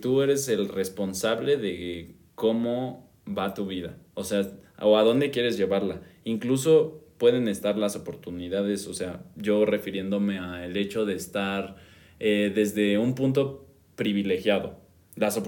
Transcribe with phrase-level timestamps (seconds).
[0.00, 5.56] tú eres el responsable de cómo va tu vida, o sea, o a dónde quieres
[5.56, 6.00] llevarla.
[6.24, 11.76] Incluso pueden estar las oportunidades, o sea, yo refiriéndome al hecho de estar
[12.20, 13.66] eh, desde un punto
[13.96, 14.78] privilegiado.
[15.16, 15.40] Las,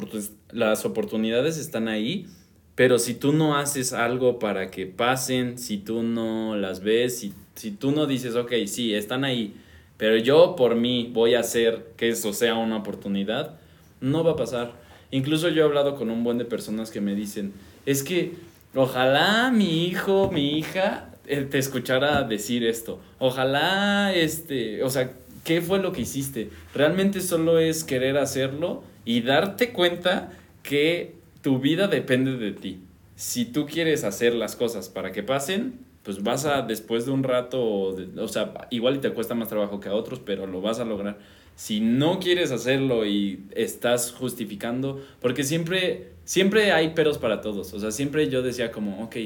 [0.50, 2.26] las oportunidades están ahí,
[2.74, 7.32] pero si tú no haces algo para que pasen, si tú no las ves, si,
[7.54, 9.54] si tú no dices, ok, sí, están ahí,
[9.96, 13.59] pero yo por mí voy a hacer que eso sea una oportunidad,
[14.00, 14.72] no va a pasar.
[15.10, 17.52] Incluso yo he hablado con un buen de personas que me dicen,
[17.86, 18.34] es que
[18.74, 23.00] ojalá mi hijo, mi hija eh, te escuchara decir esto.
[23.18, 25.12] Ojalá, este, o sea,
[25.44, 26.50] ¿qué fue lo que hiciste?
[26.74, 32.80] Realmente solo es querer hacerlo y darte cuenta que tu vida depende de ti.
[33.16, 37.22] Si tú quieres hacer las cosas para que pasen, pues vas a, después de un
[37.22, 40.84] rato, o sea, igual te cuesta más trabajo que a otros, pero lo vas a
[40.84, 41.18] lograr.
[41.60, 47.74] Si no quieres hacerlo y estás justificando, porque siempre, siempre hay peros para todos.
[47.74, 49.16] O sea, siempre yo decía como, ok.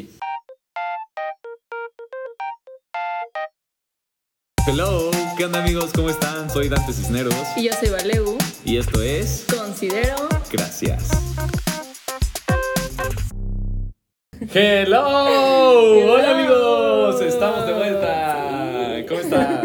[4.67, 5.93] Hello, ¿qué onda amigos?
[5.95, 6.51] ¿Cómo están?
[6.51, 7.37] Soy Dante Cisneros.
[7.57, 8.37] Y yo soy Valeu.
[8.65, 9.47] Y esto es...
[9.57, 10.17] Considero...
[10.51, 11.11] Gracias.
[14.53, 16.15] Hello.
[16.15, 17.84] Hola amigos, estamos de vuelta.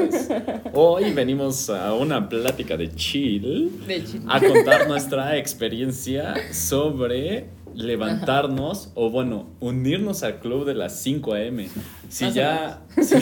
[0.10, 0.72] ¿Cómo estás?
[0.74, 4.22] Hoy venimos a una plática de chill, De chill.
[4.28, 11.70] a contar nuestra experiencia sobre levantarnos o bueno, unirnos al club de las 5 a.m.
[12.10, 12.82] Si Más ya...
[13.02, 13.16] si-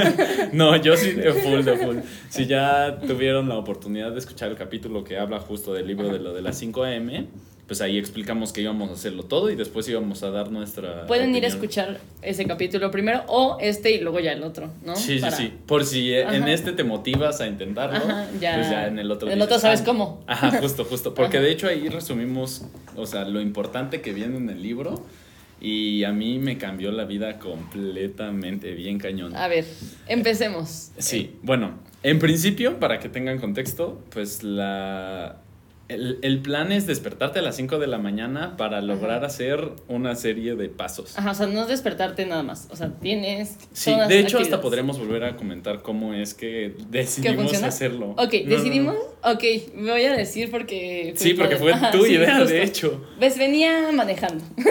[0.52, 1.96] no, yo sí de full, de full.
[2.28, 6.18] Si ya tuvieron la oportunidad de escuchar el capítulo que habla justo del libro de
[6.18, 7.26] lo de las 5 a.m.,
[7.66, 11.06] pues ahí explicamos que íbamos a hacerlo todo y después íbamos a dar nuestra...
[11.06, 14.94] Pueden ir a escuchar ese capítulo primero o este y luego ya el otro, ¿no?
[14.96, 15.52] Sí, sí, Para- sí.
[15.66, 18.56] Por si en este te motivas a intentarlo, Ajá, ya.
[18.56, 19.28] pues ya en el otro.
[19.28, 19.84] El dices, otro sabes "Ah".
[19.86, 20.22] cómo.
[20.26, 21.14] Ajá, justo, justo.
[21.14, 21.46] Porque Ajá.
[21.46, 25.02] de hecho ahí resumimos, o sea, lo importante que viene en el libro
[25.60, 29.34] y a mí me cambió la vida completamente, bien cañón.
[29.36, 29.64] A ver,
[30.06, 30.90] empecemos.
[30.98, 35.36] Sí, bueno, en principio, para que tengan contexto, pues la...
[35.88, 40.14] El, el plan es despertarte a las 5 de la mañana para lograr hacer una
[40.16, 41.18] serie de pasos.
[41.18, 42.68] Ajá, o sea, no es despertarte nada más.
[42.70, 43.58] O sea, tienes.
[43.72, 48.12] Sí, todas de hecho hasta podremos volver a comentar cómo es que decidimos hacerlo.
[48.16, 48.94] Ok, No, decidimos.
[48.94, 49.30] no.
[49.32, 49.42] Ok,
[49.76, 51.12] voy a decir porque.
[51.16, 52.52] Sí, porque fue Ajá, tu sí, idea, justo.
[52.54, 53.06] de hecho.
[53.20, 54.42] Ves, venía manejando.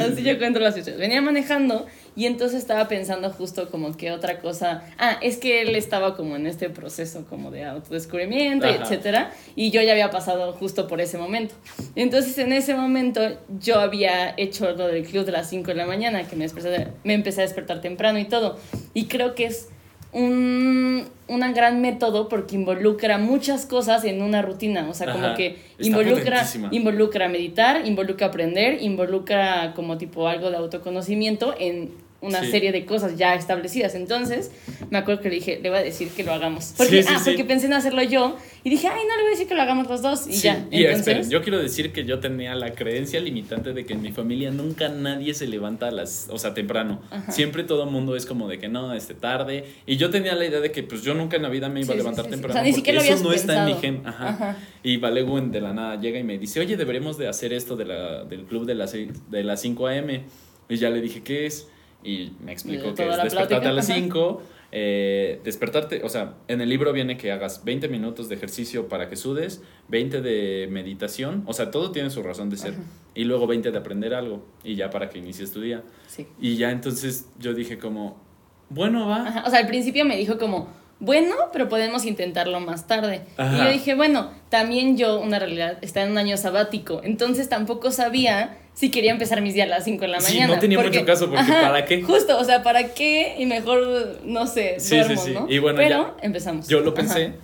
[0.00, 0.98] Así yo cuento las historias.
[1.00, 4.84] Venía manejando y entonces estaba pensando justo como que otra cosa.
[4.98, 8.76] Ah, es que él estaba como en este proceso como de autodescubrimiento, Ajá.
[8.82, 9.32] etcétera.
[9.56, 11.54] Y yo ya había pasado justo por ese momento.
[11.96, 13.20] Entonces en ese momento
[13.60, 16.88] yo había hecho lo del club de las 5 de la mañana, que me, desperté-
[17.02, 18.58] me empecé a despertar temprano y todo.
[18.94, 19.68] Y creo que es
[20.12, 24.88] un, un gran método porque involucra muchas cosas en una rutina.
[24.88, 31.54] O sea, como que involucra, involucra meditar, involucra aprender, involucra como tipo algo de autoconocimiento
[31.58, 32.50] en una Sí.
[32.50, 33.94] serie de cosas ya establecidas.
[33.94, 34.50] Entonces,
[34.90, 36.74] me acuerdo que le dije, le voy a decir que lo hagamos.
[36.76, 37.30] Porque, Sí, sí, ah, sí.
[37.30, 39.62] porque pensé en hacerlo yo y dije, ay, no le voy a decir que lo
[39.62, 40.66] hagamos los dos y ya.
[40.70, 44.02] y Entonces, esperen, yo quiero decir que yo tenía la creencia limitante de que en
[44.02, 47.02] mi familia nunca nadie se levanta a las, o sea, temprano.
[47.10, 47.30] Ajá.
[47.32, 49.64] Siempre todo el mundo es como de que no, este tarde.
[49.86, 51.94] Y yo tenía la idea de que pues yo nunca en la vida me iba
[51.94, 52.52] a levantar temprano.
[52.52, 53.80] O sea, ni porque siquiera lo eso no está en mi pensado.
[54.02, 54.06] gen.
[54.06, 54.28] Ajá.
[54.28, 54.56] Ajá.
[54.82, 57.84] Y Valegu de la nada llega y me dice, oye, deberíamos de hacer esto de
[57.86, 60.22] la, del club de las, de las 5 a.m.
[60.68, 61.68] Y ya le dije, ¿qué es?
[62.04, 63.98] Y me explicó Y que es despertarte a las ajá.
[63.98, 64.42] 5,
[64.72, 69.08] eh, despertarte, o sea, en el libro viene que hagas 20 minutos de ejercicio para
[69.08, 72.82] que sudes, 20 de meditación, o sea, todo tiene su razón de ser, Ajá.
[73.14, 75.82] y luego 20 de aprender algo, y ya para que inicies tu día.
[76.08, 76.26] sí.
[76.40, 78.22] Y ya entonces yo dije como,
[78.68, 79.26] bueno, va.
[79.28, 80.68] Ajá, O sea, al principio me dijo como,
[81.00, 83.22] bueno, pero podemos intentarlo más tarde.
[83.36, 83.56] Ajá.
[83.56, 87.90] Y yo dije, bueno, también yo, una realidad, está en un año sabático, entonces tampoco
[87.90, 90.54] sabía si quería empezar mis días a las 5 de la Sí, mañana.
[90.54, 92.02] no tenía mucho caso, porque ¿para qué?
[92.02, 93.36] Justo, o sea, ¿para qué?
[93.38, 95.32] Y mejor, no sé, Sí, sí, duermo, sí.
[95.32, 95.46] ¿no?
[95.48, 96.68] Y bueno, pero empezamos.
[96.68, 97.34] Yo lo pensé Ajá.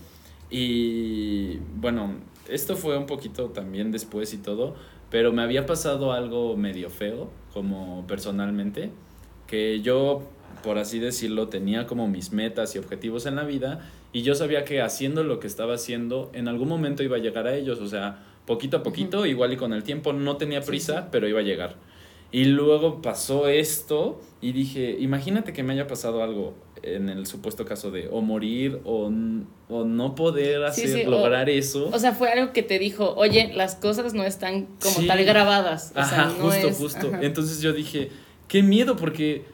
[0.51, 2.15] y bueno,
[2.49, 4.75] esto fue un poquito también después y todo,
[5.11, 8.91] pero me había pasado algo medio feo como personalmente,
[9.47, 10.23] que yo,
[10.62, 14.65] por así decirlo, tenía como mis metas y objetivos en la vida y yo sabía
[14.65, 17.87] que haciendo lo que estaba haciendo, en algún momento iba a llegar a ellos, o
[17.87, 18.19] sea,
[18.50, 21.08] poquito a poquito, igual y con el tiempo, no tenía prisa, sí.
[21.12, 21.76] pero iba a llegar.
[22.32, 27.64] Y luego pasó esto y dije, imagínate que me haya pasado algo en el supuesto
[27.64, 29.11] caso de o morir o,
[29.69, 31.91] o no poder hacer, sí, lograr eso.
[31.93, 35.06] O sea, fue algo que te dijo, oye, las cosas no están como Sí.
[35.08, 35.93] tal grabadas.
[35.97, 37.06] O Ajá, sea, no justo, es- justo.
[37.08, 37.19] ajá.
[37.23, 38.11] Entonces yo dije,
[38.49, 39.44] qué miedo porque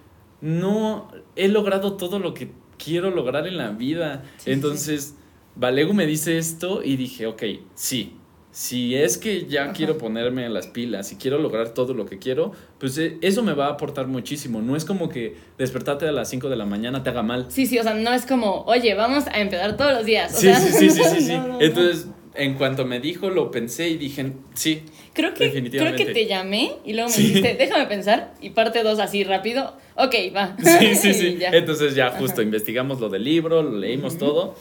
[0.43, 4.23] no he logrado todo lo que quiero lograr en la vida.
[4.45, 5.15] Entonces,
[5.55, 7.43] Valegu me dice esto y dije, ok,
[7.75, 8.17] sí,
[8.57, 12.53] si es que ya quiero ponerme las pilas y quiero lograr todo lo que quiero,
[12.79, 14.63] pues eh, eso me va a aportar muchísimo.
[14.63, 17.49] No es como que despertarte a las 5 de la mañana te haga mal.
[17.51, 20.33] Sí, sí, o sea, no es como, oye, vamos a empezar todos los días.
[20.35, 21.33] O sí, sea, sí, sí, sí, sí, sí.
[21.35, 21.61] no, no.
[21.61, 24.85] Entonces, en cuanto me dijo, lo pensé y dije, sí.
[25.13, 26.07] Creo que, creo definitivamente.
[26.07, 27.25] que te llamé y luego me Sí.
[27.25, 30.57] dijiste, déjame pensar, y parte dos así rápido, ok, va.
[30.81, 31.37] Sí, sí, sí.
[31.39, 31.51] ya.
[31.51, 34.55] Entonces ya justo investigamos lo del libro, lo leímos todo.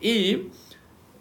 [0.00, 0.48] Y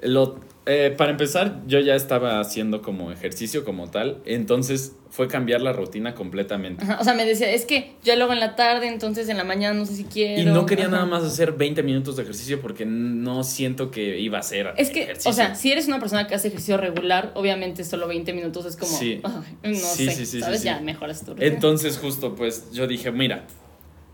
[0.01, 4.21] lo, eh, para empezar, yo ya estaba haciendo como ejercicio como tal.
[4.25, 6.83] Entonces fue cambiar la rutina completamente.
[6.83, 9.43] Ajá, O sea, me decía, es que yo luego en la tarde, entonces en la
[9.43, 10.41] mañana no sé si quiero.
[10.41, 10.93] Y no quería Ajá.
[10.95, 14.89] nada más hacer 20 minutos de ejercicio porque no siento que iba a ser Es
[14.89, 15.31] que, ejercicio.
[15.31, 18.75] o sea, si eres una persona que hace ejercicio regular, obviamente solo 20 minutos es
[18.75, 19.21] como, Sí.
[19.23, 20.63] no Sí, sé, sí, sí, ¿sabes?
[20.63, 21.47] Ya mejoras tu rutina.
[21.47, 23.47] Entonces justo pues yo dije, mira,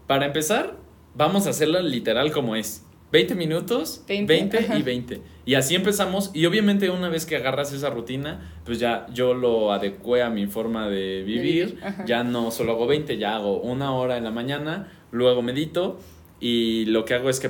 [0.08, 0.78] para empezar,
[1.16, 2.84] vamos a hacerla literal como es.
[3.12, 4.78] 20 minutos, 20, 20, ajá.
[4.78, 5.22] y 20.
[5.46, 6.32] Y así empezamos.
[6.34, 10.48] Y obviamente una vez que agarras esa rutina, pues ya yo lo adecué a mi
[10.48, 11.80] forma de vivir.
[11.84, 12.06] ajá.
[12.06, 16.00] ya no solo hago 20, ya hago una hora en la mañana, luego medito.
[16.40, 17.50] Y lo que hago es que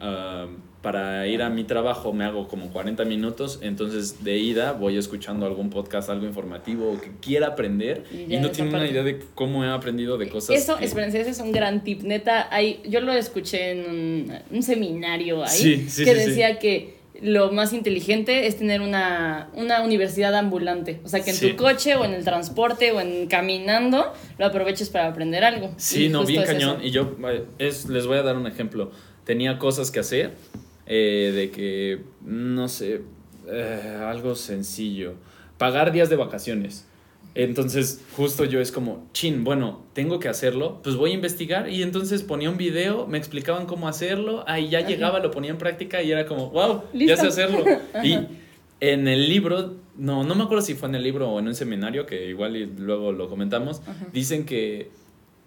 [0.00, 0.46] ah,
[0.82, 3.58] para ir a mi trabajo me hago como 40 minutos.
[3.62, 8.04] Entonces de ida voy escuchando algún podcast, algo informativo o que quiera aprender.
[8.28, 10.56] Y no tiene una idea de cómo he aprendido de cosas.
[10.56, 12.02] Eso, que- espérense, ese es un gran tip.
[12.02, 16.28] Neta, hay, yo lo escuché en un, un seminario ahí Sí, sí, que sí.
[16.28, 21.00] decía que lo más inteligente es tener una, una universidad ambulante.
[21.04, 21.50] O sea, que en Sí.
[21.52, 25.72] tu coche o en el transporte o en caminando lo aproveches para aprender algo.
[25.78, 26.76] Sí, Y no, bien es cañón.
[26.76, 26.86] eso.
[26.86, 28.90] Y yo eh, es, les voy a dar un ejemplo.
[29.24, 30.32] Tenía cosas que hacer
[30.86, 33.00] eh, de que, no sé,
[33.50, 35.14] eh, algo sencillo.
[35.56, 36.86] Pagar días de vacaciones.
[37.34, 41.68] Entonces, justo yo es como, chin, bueno, tengo que hacerlo, pues voy a investigar.
[41.68, 44.88] Y entonces ponía un video, me explicaban cómo hacerlo, ahí ya Ajá.
[44.88, 47.16] llegaba, lo ponía en práctica y era como, wow, ya Listo.
[47.22, 47.64] sé hacerlo.
[48.04, 48.18] Y
[48.80, 51.54] en el libro, no, no me acuerdo si fue en el libro o en un
[51.54, 54.06] seminario, que igual y luego lo comentamos, Ajá.
[54.12, 54.90] dicen que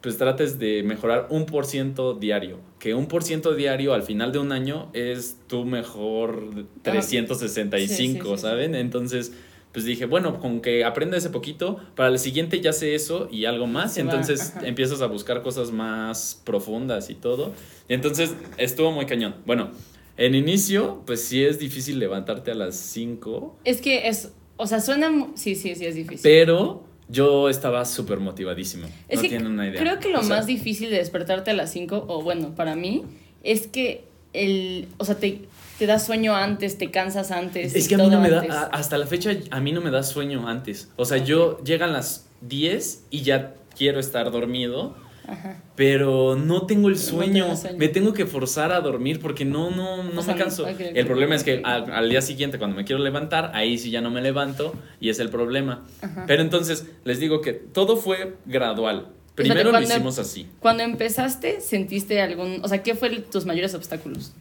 [0.01, 2.59] pues trates de mejorar un por ciento diario.
[2.79, 6.49] Que un por ciento diario al final de un año es tu mejor
[6.83, 8.37] 365, Sí, sí, sí, sí.
[8.41, 8.75] ¿saben?
[8.75, 9.33] Entonces,
[9.77, 13.45] pues dije, bueno, con que aprenda ese poquito, para el siguiente ya sé eso y
[13.45, 13.94] algo más.
[13.94, 17.53] Se va, entonces empiezas a buscar cosas más profundas y todo.
[17.88, 19.35] Y entonces estuvo muy cañón.
[19.45, 19.69] Bueno,
[20.18, 24.81] en inicio, pues sí es difícil levantarte a las 5, Es que es, o sea,
[24.81, 26.21] suena, sí, sí, sí, es difícil.
[26.23, 28.88] pero yo estaba súper motivadísimo.
[29.07, 29.80] Es no que tienen una idea.
[29.80, 32.75] Creo que lo O sea, más difícil de despertarte a las 5, o bueno, para
[32.75, 33.03] mí,
[33.44, 35.41] es que el, o sea, te,
[35.77, 37.75] te da sueño antes, te cansas antes.
[37.75, 39.91] Es que a mí no me da, a- hasta la fecha a mí no me
[39.91, 40.89] da sueño antes.
[40.95, 44.95] O sea, yo llegan las 10 y ya quiero estar dormido,
[45.27, 45.62] Ajá.
[45.75, 47.47] pero no tengo el No sueño.
[47.47, 47.77] da sueño.
[47.77, 50.63] Me tengo que forzar a dormir porque no, no, no O sea, me canso.
[50.63, 53.77] ok, ok, el problema es que al, al día siguiente cuando me quiero levantar, ahí
[53.77, 55.85] sí ya no me levanto y es el problema.
[56.01, 56.23] Ajá.
[56.27, 59.09] Pero entonces les digo que todo fue gradual.
[59.35, 60.47] Primero lo cuando- hicimos así.
[60.59, 64.33] Cuando empezaste, ¿sentiste algún, o sea, qué fue tus mayores obstáculos?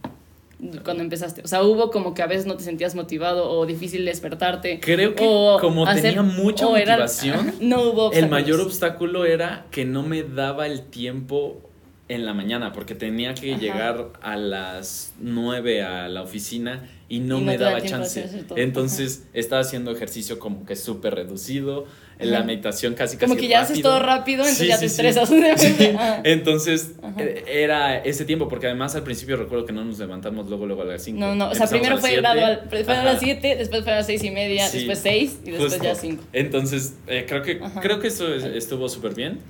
[0.85, 4.05] Cuando empezaste, o sea, hubo como que a veces no te sentías motivado o difícil
[4.05, 4.81] despertarte.
[4.81, 9.67] Creo que o como hacer- tenía mucha era- motivación, no hubo El mayor obstáculo era
[9.71, 11.61] que no me daba el tiempo
[12.09, 13.61] en la mañana porque tenía que Ajá.
[13.61, 18.45] llegar a las 9 a la oficina y no Y no me daba chance.
[18.55, 21.87] Entonces estaba haciendo ejercicio como que súper reducido,
[22.19, 22.47] la Ajá.
[22.47, 23.91] meditación casi casi Como que ya haces rápido.
[23.91, 25.29] todo rápido, entonces Sí, ya sí, te estresas.
[25.29, 25.77] Sí.
[26.25, 27.15] Entonces Ajá.
[27.47, 30.87] era ese tiempo porque además al principio recuerdo que no nos levantamos luego luego a
[30.87, 31.19] las 5.
[31.21, 32.67] No, no, o sea, primero fue gradual.
[32.71, 35.73] Fue a las 7, después fue a las 6 y media, después 6 y después
[35.73, 35.85] Justo.
[35.85, 36.23] ya 5.
[36.33, 37.81] Entonces, eh, creo que Ajá.
[37.81, 39.41] creo que eso es- estuvo súper bien,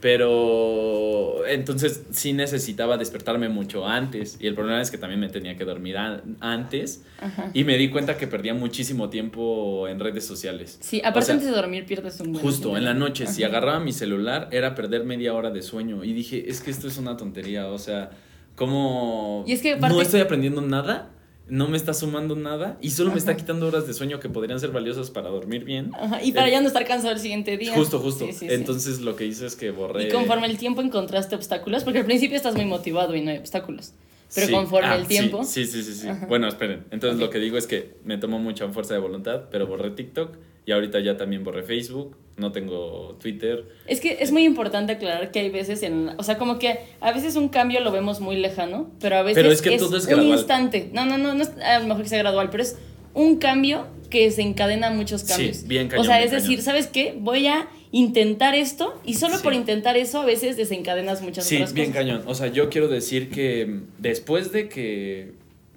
[0.00, 5.56] pero entonces sí necesitaba despertarme mucho antes y el problema es que también me tenía
[5.56, 7.50] que dormir an- antes Ajá.
[7.54, 10.78] y me di cuenta que perdía muchísimo tiempo en redes sociales.
[10.80, 13.50] Sí, aparte O sea, antes de dormir pierdes Justo, en la noche, si Ajá.
[13.52, 16.98] agarraba mi celular era perder media hora de sueño y dije, es que esto es
[16.98, 18.10] una tontería, o sea,
[18.54, 21.10] ¿cómo Y es que aparte- no estoy aprendiendo nada?
[21.48, 23.38] No me está sumando nada y solo me está Ajá.
[23.38, 25.92] quitando horas de sueño que podrían ser valiosas para dormir bien.
[25.94, 27.72] Ajá, Y para Eh, ya no estar cansado el siguiente día.
[27.72, 28.26] Justo, justo.
[28.26, 28.46] Sí, sí, sí.
[28.50, 30.08] Entonces lo que hice es que borré.
[30.08, 33.38] Y conforme el tiempo encontraste obstáculos, porque al principio estás muy motivado y no hay
[33.38, 33.92] obstáculos.
[34.34, 34.52] Pero Sí.
[34.52, 35.44] conforme Ah, el sí, tiempo.
[35.44, 36.08] Sí, sí, sí, sí.
[36.08, 36.26] Ajá.
[36.26, 36.82] Bueno, esperen.
[36.90, 37.20] Entonces Ok.
[37.26, 40.72] lo que digo es que me tomó mucha fuerza de voluntad, pero borré TikTok y
[40.72, 42.16] ahorita ya también borré Facebook.
[42.36, 43.64] No tengo Twitter.
[43.86, 46.10] Es que es muy importante aclarar que hay veces en.
[46.18, 49.42] O sea, como que a veces un cambio lo vemos muy lejano, pero a veces
[49.42, 50.38] Pero es que todo es un gradual.
[50.38, 50.90] instante.
[50.92, 52.76] No, no, no, no es a lo mejor que sea gradual, pero es
[53.14, 55.66] un cambio que se encadena muchos Sí, cambios.
[55.66, 56.64] bien cañón, O sea, bien es decir, cañón.
[56.64, 57.14] ¿sabes qué?
[57.18, 59.42] Voy a intentar esto y solo Sí.
[59.42, 62.22] por intentar eso a veces desencadenas muchas Sí, otras bien cañón.
[62.26, 65.32] O sea, yo quiero decir que después de que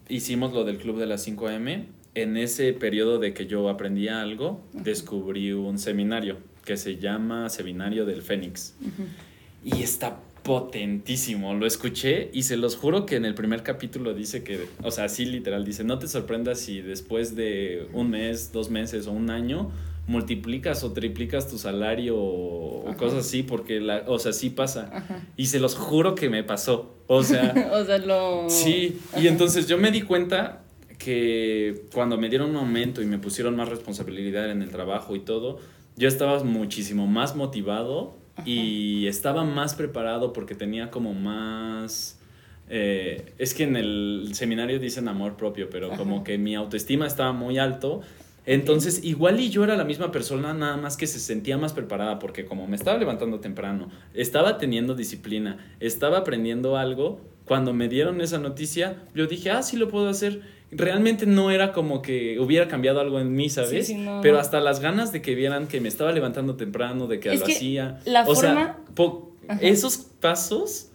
[0.09, 1.85] hicimos lo del club de las 5M,
[2.15, 8.05] en ese periodo de que yo aprendía algo, descubrí un seminario que se llama Seminario
[8.05, 8.75] del Fénix.
[9.63, 11.53] Y está potentísimo.
[11.53, 15.05] Lo escuché y se los juro que en el primer capítulo dice que, o sea,
[15.05, 19.29] así literal, dice, no te sorprendas si después de un mes, dos meses o un
[19.29, 19.71] año
[20.07, 25.05] multiplicas o triplicas tu salario o cosas así, porque, la, o sea, sí pasa.
[25.37, 26.95] Y se los juro que me pasó.
[27.07, 28.49] O sea, o sea lo...
[28.49, 30.63] Sí, y entonces yo me di cuenta
[30.99, 35.21] que cuando me dieron un aumento y me pusieron más responsabilidad en el trabajo y
[35.21, 35.57] todo,
[35.95, 42.19] yo estaba muchísimo más motivado y estaba más preparado porque tenía como más...
[42.71, 47.31] Eh, es que en el seminario dicen amor propio, pero como que mi autoestima estaba
[47.31, 48.01] muy alto.
[48.45, 52.19] Entonces, igual y yo era la misma persona, nada más que se sentía más preparada,
[52.19, 58.21] porque como me estaba levantando temprano, estaba teniendo disciplina, estaba aprendiendo algo, cuando me dieron
[58.21, 62.67] esa noticia, yo dije, ah, sí lo puedo hacer realmente no era como que hubiera
[62.67, 63.93] cambiado algo en mí, ¿sabes?
[64.21, 67.45] Pero hasta las ganas de que vieran que me estaba levantando temprano, de que lo
[67.45, 67.99] hacía.
[68.05, 68.77] La o forma...
[68.95, 70.89] sea, esos pasos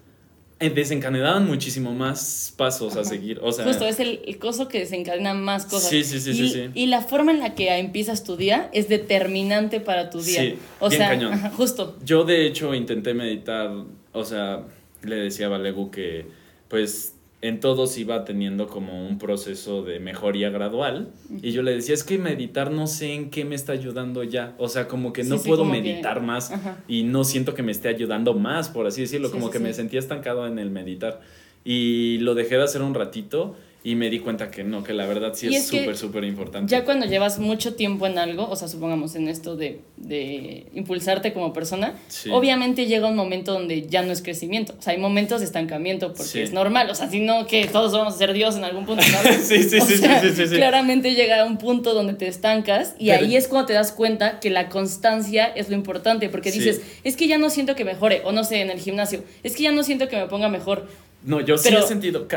[0.61, 3.41] eh, desencadenaban muchísimo más pasos a seguir.
[3.43, 5.91] O sea, Justo, es el, coso que desencadena más cosas.
[5.91, 8.89] Sí, sí, sí, y, sí, Y la forma en la que empiezas tu día es
[8.89, 10.41] determinante para tu día.
[10.41, 11.51] Sí, o bien sea, cañón.
[11.57, 11.97] justo.
[12.05, 13.73] Yo, de hecho, intenté meditar,
[14.13, 14.63] o sea,
[15.03, 16.27] le decía a Valegu que,
[16.69, 17.14] pues,
[17.45, 21.13] en todos iba teniendo como un proceso de mejoría gradual.
[21.43, 24.55] Y yo le decía, es que meditar no sé en qué me está ayudando ya.
[24.57, 26.51] O sea, como que no puedo meditar más
[26.89, 29.31] y no siento que me esté ayudando más, por así decirlo.
[29.31, 31.21] como que me sentía estancado en el meditar.
[31.67, 35.05] Y lo dejé de hacer un ratito y me di cuenta que no, que la
[35.05, 36.71] verdad sí es súper, súper importante.
[36.71, 41.35] Ya cuando llevas mucho tiempo en algo, o sea, supongamos en esto de, de impulsarte
[41.35, 41.95] como persona,
[42.31, 44.75] obviamente llega un momento donde ya no es crecimiento.
[44.79, 46.89] O sea, hay momentos de estancamiento porque es normal.
[46.89, 49.03] O sea, si no, que todos vamos a ser Dios en algún punto.
[49.43, 53.49] sí, sí, sí, sí, sí, Claramente llega un punto donde te estancas y ahí es
[53.49, 57.37] cuando te das cuenta que la constancia es lo importante porque dices, es que ya
[57.37, 60.09] no siento que mejore, o no sé, en el gimnasio, es que ya no siento
[60.09, 60.89] que me ponga mejor
[61.25, 62.29] no, yo sí he sentido,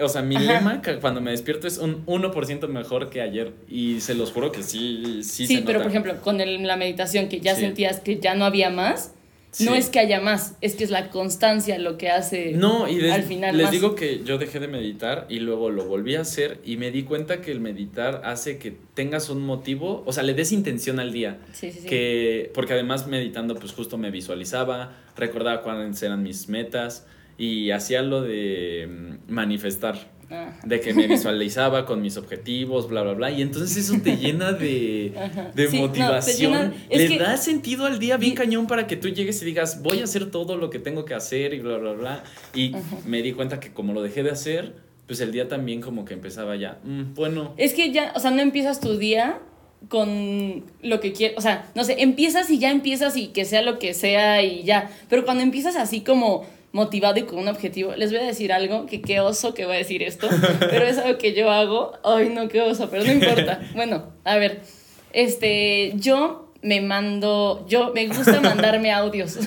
[0.00, 4.14] o sea, mi lema cuando me despierto es un 1% mejor que ayer y se
[4.14, 5.46] los juro que sí, sí.
[5.46, 9.12] Sí, pero por ejemplo, con la meditación que ya sentías que ya no había más,
[9.60, 13.08] no es que haya más, es que es la constancia lo que hace no, y
[13.10, 13.56] al final.
[13.56, 16.90] Les digo que yo dejé de meditar y luego lo volví a hacer y me
[16.90, 20.98] di cuenta que el meditar hace que tengas un motivo, o sea, le des intención
[20.98, 21.38] al día.
[21.52, 21.86] Sí, sí, sí.
[21.86, 27.06] Que, porque además meditando, pues justo me visualizaba, recordaba cuáles eran mis metas
[27.42, 29.98] y hacía lo de mm, manifestar.
[30.30, 30.52] Ah.
[30.64, 33.30] De que me visualizaba con mis objetivos, bla, bla, bla.
[33.32, 35.12] Y entonces eso te llena de,
[35.52, 36.72] de motivación.
[36.88, 40.04] Le da sentido al día bien cañón para que tú llegues y digas, voy a
[40.04, 42.24] hacer todo lo que tengo que hacer y bla, bla, bla.
[42.54, 42.72] Y
[43.06, 44.76] me di cuenta que como lo dejé de hacer,
[45.08, 47.54] pues el día también como que empezaba ya, mm, bueno.
[47.56, 49.40] Es que ya, o sea, no empiezas tu día
[49.88, 53.62] con lo que quieres, o sea, no sé, empiezas y ya empiezas y que sea
[53.62, 54.90] lo que sea y ya.
[55.10, 57.94] Pero cuando empiezas así como motivado y con un objetivo.
[57.94, 60.28] Les voy a decir algo, que qué oso que voy a decir esto,
[60.60, 61.92] pero es algo que yo hago.
[62.02, 63.60] Ay, no, qué oso, pero no importa.
[63.74, 64.60] Bueno, a ver,
[65.12, 69.38] este, yo me mando, yo me gusta mandarme audios,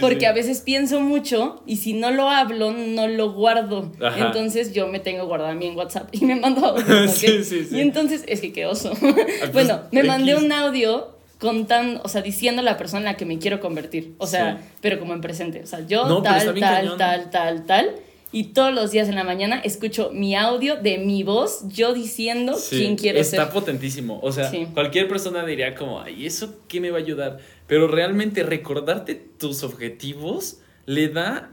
[0.00, 3.92] porque a veces pienso mucho y si no lo hablo, no lo guardo.
[4.16, 7.22] Entonces yo me tengo guardado a mí en WhatsApp y me mando audios.
[7.22, 8.92] y entonces, es que qué oso.
[8.92, 13.16] Ah, pues, bueno, me mandé un audio contando, o sea, diciendo la persona en la
[13.16, 14.14] que me quiero convertir.
[14.18, 15.62] O sea, pero como en presente.
[15.62, 17.94] O sea, yo tal, tal, tal, tal, tal.
[18.30, 22.58] Y todos los días en la mañana escucho mi audio de mi voz, yo diciendo
[22.68, 23.40] quién quiero ser.
[23.40, 24.20] Está potentísimo.
[24.22, 27.38] O sea, cualquier persona diría como, ay, ¿eso qué me va a ayudar?
[27.66, 31.52] Pero realmente recordarte tus objetivos le da,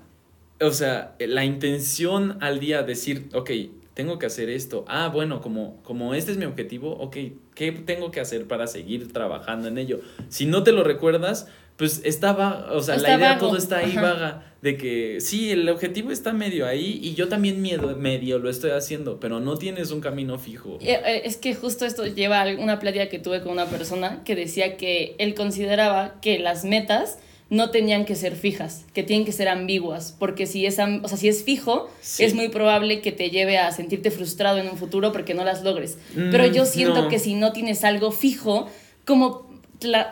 [0.59, 3.51] o sea, la intención al día, decir, ok,
[3.93, 4.83] tengo que hacer esto.
[4.87, 7.17] Ah, bueno, como, como este es mi objetivo, ok,
[7.55, 10.01] ¿qué tengo que hacer para seguir trabajando en ello?
[10.29, 11.47] Si no te lo recuerdas,
[11.77, 16.11] pues estaba, o sea, la idea todo está ahí vaga, de que sí, el objetivo
[16.11, 19.99] está medio ahí y yo también medio, medio lo estoy haciendo, pero no tienes un
[19.99, 20.77] camino fijo.
[20.81, 24.23] Eh, eh, es que justo esto lleva a una plática que tuve con una persona
[24.23, 29.25] que decía que él consideraba que las metas no tenían que ser fijas, que tienen
[29.25, 33.11] que ser ambiguas, porque si es, o sea, si es fijo, es muy probable que
[33.11, 35.97] te lleve a sentirte frustrado en un futuro porque no las logres.
[36.15, 38.67] Pero yo mm, siento que si no tienes algo fijo,
[39.05, 39.47] como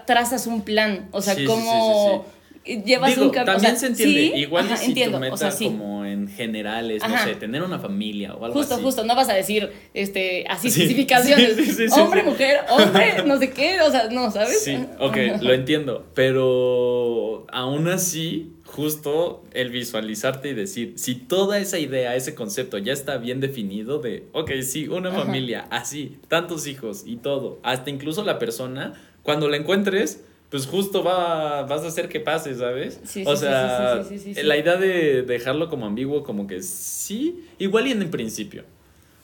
[0.05, 2.25] trazas un plan, o sea, como
[2.65, 4.31] llevas Digo, un cam- o también sea, se entiende.
[4.33, 5.65] sí, Igual ajá, si entiendo, tu meta o sea, sí.
[5.65, 8.83] como en general es, no sé, tener una familia o algo Justo, así.
[8.83, 11.57] justo, no vas a decir este, así Sí, especificaciones.
[11.97, 14.63] hombre, mujer, hombre, no sé qué, o sea, no, ¿sabes?
[14.63, 16.05] Sí, ok, lo entiendo.
[16.13, 22.93] Pero aún así, justo el visualizarte y decir, si toda esa idea, ese concepto ya
[22.93, 25.23] está bien definido de, ok, sí, una Ajá.
[25.25, 31.03] familia, así, tantos hijos y todo, hasta incluso la persona, cuando la encuentres, pues justo
[31.03, 32.99] va, vas a hacer que pase, ¿sabes?
[33.03, 34.43] Sí, o sí, sí, sea, sí, sí, sí, sí, sí.
[34.43, 38.63] la idea de dejarlo como ambiguo, como que sí, igual y en el principio.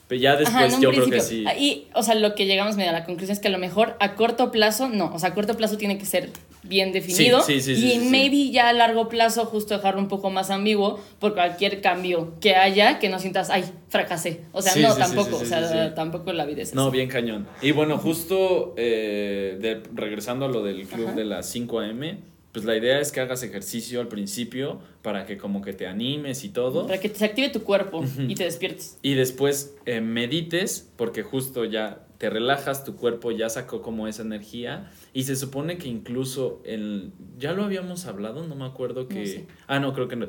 [0.07, 1.45] Pero ya después Ajá, yo creo que sí.
[1.59, 3.95] Y, o sea, lo que llegamos medio a la conclusión es que a lo mejor
[3.99, 5.13] a corto plazo, no.
[5.13, 6.31] O sea, a corto plazo tiene que ser
[6.69, 7.41] bien definido.
[7.41, 10.99] sí, sí, sí, y maybe ya a largo plazo, justo dejarlo un poco más ambiguo
[11.19, 14.41] por cualquier cambio que haya, que no sientas, ay, fracasé.
[14.53, 15.37] O sea, no, tampoco.
[15.37, 16.91] o sea, tampoco la vida es No, así.
[16.91, 17.47] bien cañón.
[17.61, 21.15] Y bueno, justo eh, de- regresando a lo del club Ajá.
[21.15, 22.19] de las 5 AM,
[22.51, 26.43] pues la idea es que hagas ejercicio al principio para que como que te animes
[26.43, 26.87] y todo.
[26.87, 28.97] Para que se active tu cuerpo y te despiertes.
[29.01, 34.23] Y después eh, medites porque justo ya te relajas, tu cuerpo ya sacó como esa
[34.23, 39.45] energía y se supone que incluso el ya lo habíamos hablado, no me acuerdo que
[39.47, 40.27] No ah no, creo que no.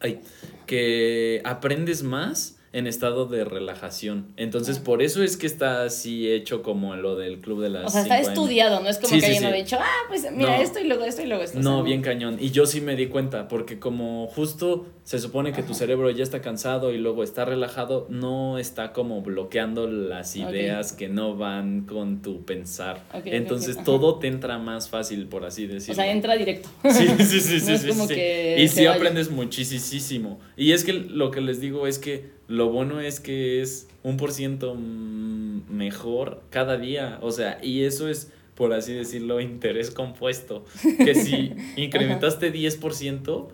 [0.00, 0.20] Ay,
[0.66, 4.26] que aprendes más en estado de relajación.
[4.36, 4.84] Entonces, Ah.
[4.84, 8.02] por eso es que está así hecho como lo del club de las O sea,
[8.02, 8.32] está 5 AM.
[8.32, 9.58] estudiado, no es como Sí, que sí, alguien sí.
[9.62, 10.62] dicho, ah, pues mira No.
[10.62, 11.58] esto y luego esto y luego esto.
[11.58, 12.36] O No, sea, bien cañón.
[12.40, 16.22] Y yo sí me di cuenta, porque como justo se supone que tu cerebro ya
[16.22, 21.86] está cansado y luego está relajado, no está como bloqueando las ideas que no van
[21.86, 23.02] con tu pensar.
[23.24, 25.94] Entonces todo te entra más fácil, por así O decirlo.
[25.96, 26.68] sea, entra directo.
[26.90, 28.14] Sí, sí, sí, No sí, es sí, como sí.
[28.14, 28.94] que Y sí vaya.
[28.94, 30.38] aprendes muchísimo.
[30.56, 34.16] Y es que lo que les digo es que lo bueno es que es un
[34.16, 37.20] por ciento mejor cada día.
[37.22, 40.64] O sea, y eso es, por así decirlo, interés compuesto.
[40.82, 43.48] Que si incrementaste 10%,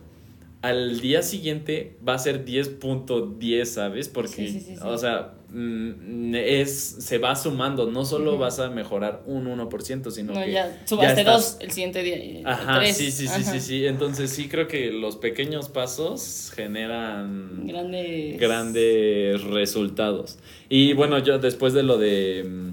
[0.63, 4.09] al día siguiente va a ser 10.10, ¿sabes?
[4.09, 5.35] Porque, Sí, sí, sí, o sea,
[6.35, 7.91] es, se va sumando.
[7.91, 11.71] No solo vas a mejorar un 1%, sino No, que ya subaste estás- dos el
[11.71, 12.17] siguiente día.
[12.17, 12.97] y Ajá, tres.
[12.97, 13.53] sí, sí, sí, Ajá.
[13.53, 13.87] sí, sí.
[13.87, 18.39] Entonces sí creo que los pequeños pasos generan Grandes.
[18.39, 20.39] grandes resultados.
[20.69, 22.71] Y bueno, yo después de lo de mm,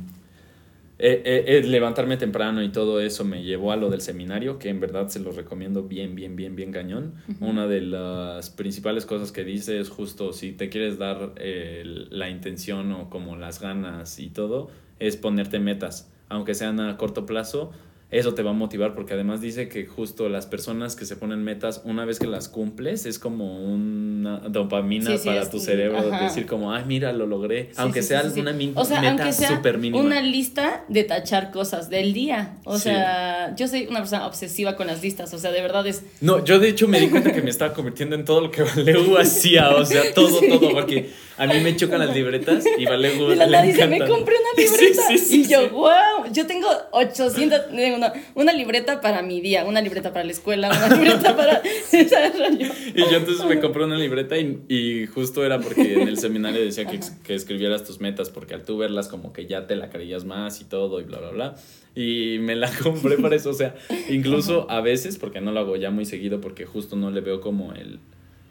[1.06, 4.80] eh, eh, levantarme temprano y todo eso me llevó a lo del seminario, que en
[4.80, 7.16] verdad se los recomiendo bien, bien, bien, bien cañón.
[7.42, 12.30] Una de las principales cosas que dice es justo si te quieres dar eh, la
[12.30, 17.74] intención o como las ganas y todo, es ponerte metas, aunque sean a corto plazo.
[18.14, 21.44] Eso te va a motivar porque además dice que justo las personas que se ponen
[21.44, 25.98] metas, una vez que las cumples, es como una dopamina Sí, sí, para tu cerebro.
[25.98, 26.24] ajá.
[26.24, 27.66] Decir como, ay, mira, lo logré.
[27.72, 30.04] Sí, aunque sea una o sea, meta súper mínima.
[30.04, 32.58] una lista de tachar cosas del día.
[32.66, 35.34] O sea, yo soy una persona obsesiva con las listas.
[35.34, 36.04] O sea, de verdad es.
[36.22, 38.62] No, yo de hecho me di cuenta que me estaba convirtiendo en todo lo que
[38.76, 43.30] Valeu hacía, o sea, todo, todo, porque a mí me chocan las libretas y Valeu
[43.30, 45.08] De la nada dice, me compré una libreta.
[45.08, 49.66] sí, sí, y yo, wow, yo tengo 800, digo, no, una libreta para mi día,
[49.66, 51.62] una libreta para la escuela, una libreta para...
[51.94, 56.64] Y yo entonces me compré una libreta y, y justo era porque en el seminario
[56.64, 59.90] decía que, que escribieras tus metas, porque al tú verlas como que ya te la
[59.90, 61.56] creías más y todo y bla, bla, bla.
[61.96, 63.76] Y me la compré para eso, o sea,
[64.10, 67.42] incluso a veces, porque no lo hago ya muy seguido, porque justo no le veo
[67.42, 68.00] como el...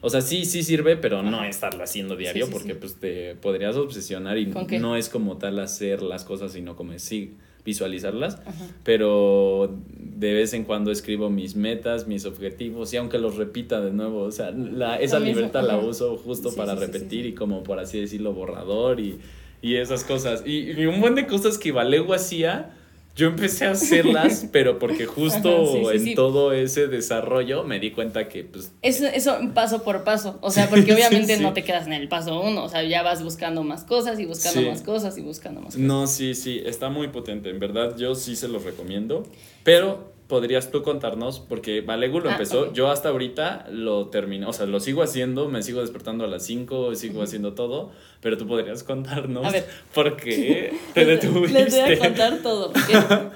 [0.04, 2.78] O sea, sí, sí sirve, pero no estarlo haciendo diario, Sí, sí, porque sí.
[2.80, 7.34] pues te podrías obsesionar y no es como tal hacer las cosas, sino como sí
[7.64, 8.66] visualizarlas Ajá.
[8.82, 13.92] pero de vez en cuando escribo mis metas, mis objetivos y aunque los repita de
[13.92, 17.78] nuevo, o sea, la, esa mismo, libreta la uso justo para repetir y como por
[17.78, 19.18] así decirlo borrador y,
[19.62, 20.42] y esas cosas.
[20.44, 22.74] Y, y un buen de cosas que Valego hacía,
[23.14, 26.14] yo empecé a hacerlas, pero porque justo Ajá, sí, sí, en sí.
[26.14, 30.68] todo ese desarrollo me di cuenta que pues Eso, eso paso por paso, o sea,
[30.70, 33.84] porque obviamente no te quedas en el paso uno, o sea, ya vas buscando más
[33.84, 35.80] cosas y buscando más cosas y buscando más cosas.
[35.80, 37.50] No, sí, sí, está muy potente.
[37.50, 39.24] En verdad, yo sí se los recomiendo.
[39.64, 42.72] Pero podrías tú contarnos, porque Valegu lo Ah, empezó, ok.
[42.72, 46.42] yo hasta ahorita lo terminé, o sea, lo sigo haciendo, me sigo despertando a las
[46.46, 47.90] 5, sigo haciendo todo,
[48.22, 49.46] pero tú podrías contarnos
[49.94, 51.52] por qué te detuviste.
[51.64, 52.72] Les voy a contar todo.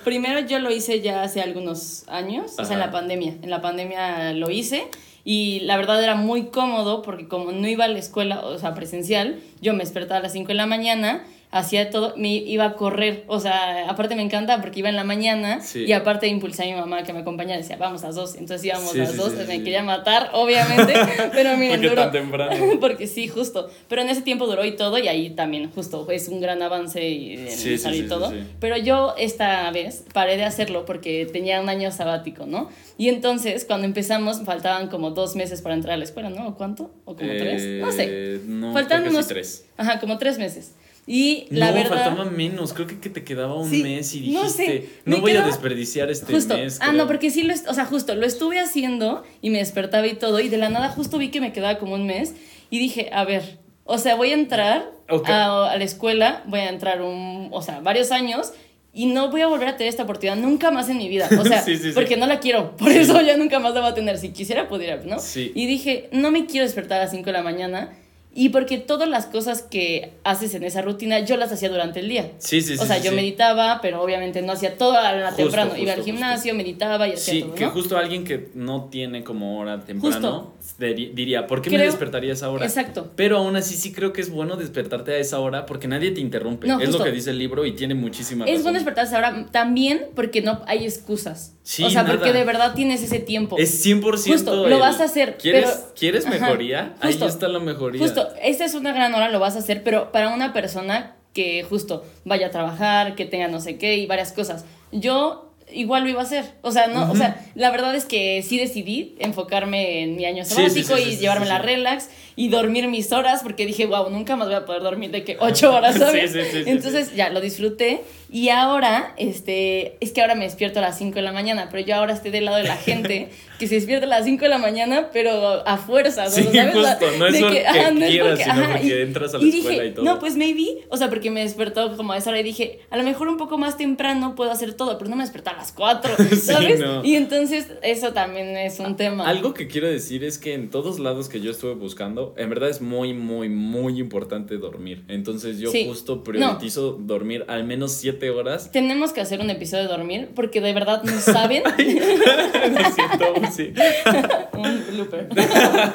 [0.04, 2.87] Primero yo lo hice ya hace algunos años, o sea, en Ajá.
[2.87, 3.35] la pandemia.
[3.42, 4.87] En la pandemia lo hice
[5.22, 8.72] y la verdad era muy cómodo porque como no iba a la escuela, o sea,
[8.72, 12.74] presencial, yo me despertaba a las 5 de la mañana, hacía todo, me iba a
[12.74, 15.85] correr, o sea, aparte me encanta porque iba en la mañana Sí.
[15.85, 18.64] y aparte impulsé a mi mamá que me acompañara, decía, vamos a las dos, entonces
[18.64, 20.92] íbamos Sí, a las sí, dos, me quería matar, obviamente,
[21.32, 22.64] pero miren, ¿Por qué duró, tan temprano?
[22.80, 26.28] porque sí, justo, pero en ese tiempo duró y todo y ahí también, justo, es
[26.28, 31.26] un gran avance y salir sí, todo, pero yo esta vez paré de hacerlo porque
[31.32, 32.68] tenía un año sabático, ¿no?
[32.98, 36.48] Y entonces cuando empezamos faltaban como dos meses para entrar a la escuela, ¿no?
[36.48, 36.90] ¿O cuánto?
[37.04, 37.62] ¿O como tres?
[37.80, 38.06] No sé.
[38.09, 39.66] Eh, No, sí unos tres.
[39.76, 40.74] Ajá, como tres meses.
[41.09, 41.88] Y la no, verdad.
[42.05, 42.73] faltaba menos.
[42.73, 45.33] Creo que, que te quedaba un Sí, mes y dijiste, no no, sé, me voy
[45.37, 46.57] a desperdiciar este Justo.
[46.57, 46.79] mes.
[46.81, 46.97] ah, creo.
[46.99, 50.40] no, porque sí lo, o sea, justo, lo estuve haciendo y me despertaba y todo,
[50.40, 52.35] y de la nada justo vi que me quedaba como un mes
[52.71, 55.29] y dije, a ver, o sea, voy a entrar Ok.
[55.31, 58.53] a, a la escuela, voy a entrar un, o sea, varios años
[58.92, 61.45] y no voy a volver a tener esta oportunidad nunca más en mi vida, o
[61.47, 61.90] sea, Sí, sí, sí.
[61.95, 64.69] porque no la quiero, por eso ya nunca más la voy a tener, si quisiera
[64.69, 65.21] pudiera, ¿no?
[65.21, 65.53] Sí.
[65.55, 67.92] Y dije, no me quiero despertar a las 5 de la mañana.
[68.38, 72.09] Y porque todas las cosas que haces en esa rutina, yo las hacía durante el
[72.11, 72.33] día.
[72.37, 72.83] Sí, sí, sí.
[72.83, 73.16] O sea, sí, yo sí.
[73.16, 75.77] meditaba, pero obviamente no hacía todo a la Justo, temprano.
[75.77, 77.70] Iba al justo, gimnasio, meditaba y hacía Sí, todo, que ¿no?
[77.70, 82.51] justo alguien que no tiene como hora temprano diría, ¿por qué me despertaría a esa
[82.51, 82.64] hora?
[82.66, 83.11] Exacto.
[83.16, 86.20] Pero aún así sí creo que es bueno despertarte a esa hora porque nadie te
[86.20, 86.66] interrumpe.
[86.66, 88.62] No, es lo que dice el libro y tiene muchísima Es razón.
[88.64, 91.55] bueno despertarse ahora también porque no hay excusas.
[91.62, 92.14] Sí, o sea, nada.
[92.14, 93.57] porque de verdad tienes ese tiempo.
[93.59, 96.94] Es 100% Justo, lo vas a hacer, ¿Quieres, pero- ¿quieres mejoría?
[97.01, 98.01] Ahí está la mejoría.
[98.01, 101.62] Justo, esta es una gran hora, lo vas a hacer, pero para una persona que
[101.62, 104.64] justo vaya a trabajar, que tenga no sé qué y varias cosas.
[104.92, 106.44] Yo igual lo iba a hacer.
[106.62, 110.44] O sea, no, o sea, la verdad es que sí decidí enfocarme en mi año
[110.44, 112.08] sí, sabático sí, sí, y llevarme la relax
[112.38, 115.38] y dormir mis horas porque dije, wow, nunca más voy a poder dormir de que
[115.40, 116.33] ocho horas, ¿sabes?
[116.33, 120.81] Sí, sí, sí, Entonces ya lo disfruté y ahora, este, es que ahora me despierto
[120.81, 123.31] a las 5 de la mañana, pero yo ahora estoy del lado de la gente
[123.59, 126.75] que se despierta a las 5 de la mañana, pero a fuerzas, Sí, ¿sabes?
[126.75, 127.64] justo, no es De porque
[128.11, 130.05] quieras, sino porque entras a la y escuela dije, y todo.
[130.05, 132.96] No, pues maybe, o sea, porque me despertó como a esa hora y dije, a
[132.96, 135.72] lo mejor un poco más temprano puedo hacer todo, pero no me desperté a las
[135.72, 136.11] 4,
[136.42, 136.81] ¿sabes?
[136.81, 137.05] no.
[137.05, 139.27] Y entonces eso también es un tema.
[139.27, 142.68] Algo que quiero decir es que en todos lados que yo estuve buscando, en verdad
[142.68, 145.04] es muy, muy, muy importante dormir.
[145.08, 145.86] Entonces yo Sí.
[145.86, 148.70] justo priorizo dormir al menos 7 horas.
[148.72, 151.62] Tenemos que hacer un episodio de dormir porque de verdad no saben.
[151.76, 153.72] Me siento, sí.
[154.52, 155.28] un blooper.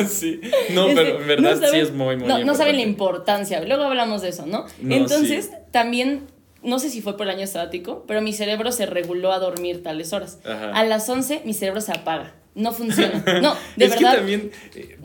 [0.07, 0.39] sí.
[0.73, 2.81] No, Este, pero en verdad no sí saben- es muy, muy no, no saben la
[2.83, 2.91] importante.
[2.91, 3.61] importancia.
[3.65, 4.65] Luego hablamos de eso, ¿no?
[4.81, 5.51] No, Entonces, sí.
[5.71, 6.27] también,
[6.63, 9.83] no sé si fue por el año sabático, pero mi cerebro se reguló a dormir
[9.83, 10.39] tales horas.
[10.45, 10.71] Ajá.
[10.71, 12.35] A las 11 mi cerebro se apaga.
[12.53, 13.23] No funciona.
[13.41, 14.11] No, de es verdad.
[14.11, 14.51] que también,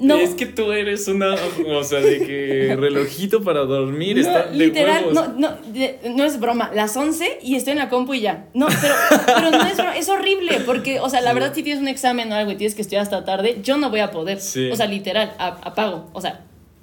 [0.00, 0.16] No.
[0.16, 1.36] es que tú eres una,
[1.68, 5.14] o sea, de que relojito para dormir No, está de literal, huevos.
[5.38, 6.72] no, no, de- no es broma.
[6.74, 8.46] Las 11 y estoy en la compu y ya.
[8.52, 8.94] No, pero,
[9.26, 11.34] pero no es broma, es horrible porque, o sea, la Sí.
[11.34, 13.90] verdad, si tienes un examen o algo y tienes que estudiar hasta tarde, yo no
[13.90, 14.40] voy a poder.
[14.40, 14.68] Sí.
[14.70, 16.10] O sea, literal, apago.
[16.14, 16.40] O sea,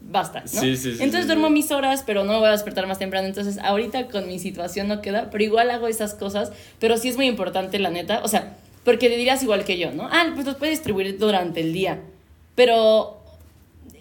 [0.09, 0.47] basta, ¿no?
[0.47, 3.27] Sí, sí, sí, Entonces duermo mis horas, pero no me voy a despertar más temprano.
[3.27, 6.53] Entonces, ahorita con mi situación no queda, pero igual hago esas cosas.
[6.79, 8.21] Pero sí es muy importante, la neta.
[8.23, 10.07] O sea, porque dirás igual que yo, ¿no?
[10.11, 12.01] Ah, pues los puedes distribuir durante el día.
[12.55, 13.17] Pero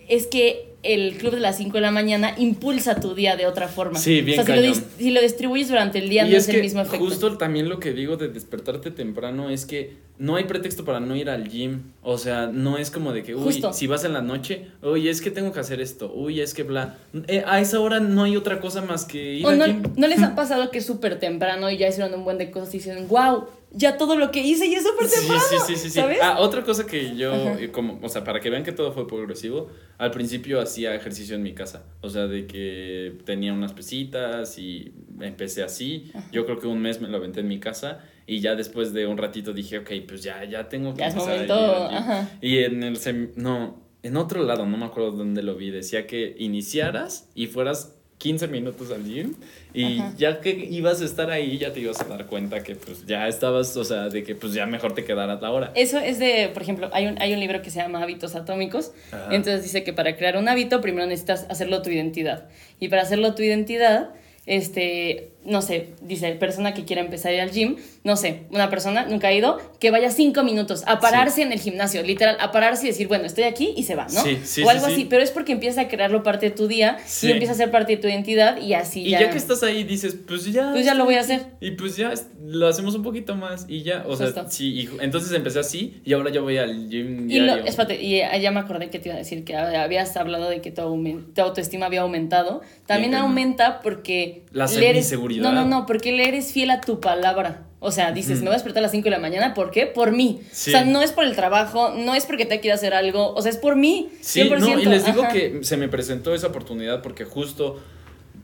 [0.08, 3.68] es que el club de las 5 de la mañana impulsa tu día de otra
[3.68, 3.98] forma.
[4.00, 4.84] Sí, bien O sea, si lo, cañón.
[4.98, 7.04] si lo distribuyes durante el día y no es es el mismo efecto.
[7.04, 11.14] justo también lo que digo de despertarte temprano es que no hay pretexto para no
[11.14, 11.82] ir al gym.
[12.02, 13.72] O sea, no es como de que, uy, Justo.
[13.72, 16.64] si vas en la noche, uy, es que tengo que hacer esto, uy, es que
[16.64, 16.96] bla.
[17.28, 19.82] Eh, a esa hora no hay otra cosa más que ir ¿O al no, gym.
[19.96, 22.74] no les ha pasado que es súper temprano y ya hicieron un buen de cosas
[22.74, 25.40] y dicen, wow, ya todo lo que hice ya es súper temprano?
[25.48, 26.00] sí, sí, sí, sí.
[26.00, 26.18] ¿Sabes?
[26.22, 27.60] Ah, otra cosa que yo, Ajá.
[27.60, 31.34] eh, como, o sea, para que vean que todo fue progresivo, al principio hacía ejercicio
[31.36, 31.84] en mi casa.
[32.00, 36.10] O sea, de que tenía unas pesitas y empecé así.
[36.32, 39.06] Yo creo que un mes me lo aventé en mi casa y ya después de
[39.06, 41.88] un ratito dije, ok, pues ya, ya tengo que Ya es empezar momento, ir al
[41.88, 41.96] gym".
[41.98, 42.30] ajá.
[42.40, 46.06] Y en el, sem- no, en otro lado, no me acuerdo dónde lo vi, decía
[46.06, 49.34] que iniciaras y fueras 15 minutos al gym
[49.74, 50.14] y Ajá.
[50.16, 53.26] ya que ibas a estar ahí ya te ibas a dar cuenta que pues ya
[53.26, 55.72] estabas, o sea, de que pues ya mejor te quedaras la hora.
[55.74, 58.92] Eso es de, por ejemplo, hay un, hay un libro que se llama Hábitos Atómicos.
[59.10, 59.34] Ajá.
[59.34, 62.48] Entonces dice que para crear un hábito primero necesitas hacerlo tu identidad.
[62.78, 64.10] Y para hacerlo tu identidad,
[64.46, 68.70] este, no sé, dice, persona que quiera empezar a ir al gym, no sé, una
[68.70, 72.52] persona nunca ha ido, que vaya cinco minutos a pararse en el gimnasio, literal, a
[72.52, 74.22] pararse y decir, bueno, estoy aquí y se va, ¿no?
[74.22, 75.06] Sí, sí, o algo sí, así, sí.
[75.10, 77.96] pero es porque empieza a crearlo parte de tu día y empieza a ser parte
[77.96, 79.20] de tu identidad y así Y ya.
[79.20, 80.70] ya que estás ahí dices, pues ya.
[80.72, 81.46] Pues ya lo voy a hacer.
[81.60, 82.12] Y pues ya
[82.44, 86.12] lo hacemos un poquito más y ya, o sea, sí, ju- entonces empecé así y
[86.12, 89.08] ahora yo voy al gym Y lo, espérate, y eh, ya me acordé que te
[89.08, 92.62] iba a decir que habías hablado de que tu, autoestima había aumentado.
[92.86, 94.42] También aumenta porque.
[94.52, 95.02] La le
[95.40, 97.62] No, no, no, porque le eres fiel a tu palabra.
[97.84, 99.86] O sea, dices, me voy a despertar a las 5 de la mañana, ¿por qué?
[99.86, 100.40] Por mí.
[100.52, 100.70] Sí.
[100.70, 103.42] O sea, no es por el trabajo, no es porque te quiera hacer algo, o
[103.42, 104.10] sea, es por mí.
[104.20, 104.58] Sí, 100%.
[104.58, 105.32] no, y les digo ajá.
[105.32, 107.80] que se me presentó esa oportunidad porque justo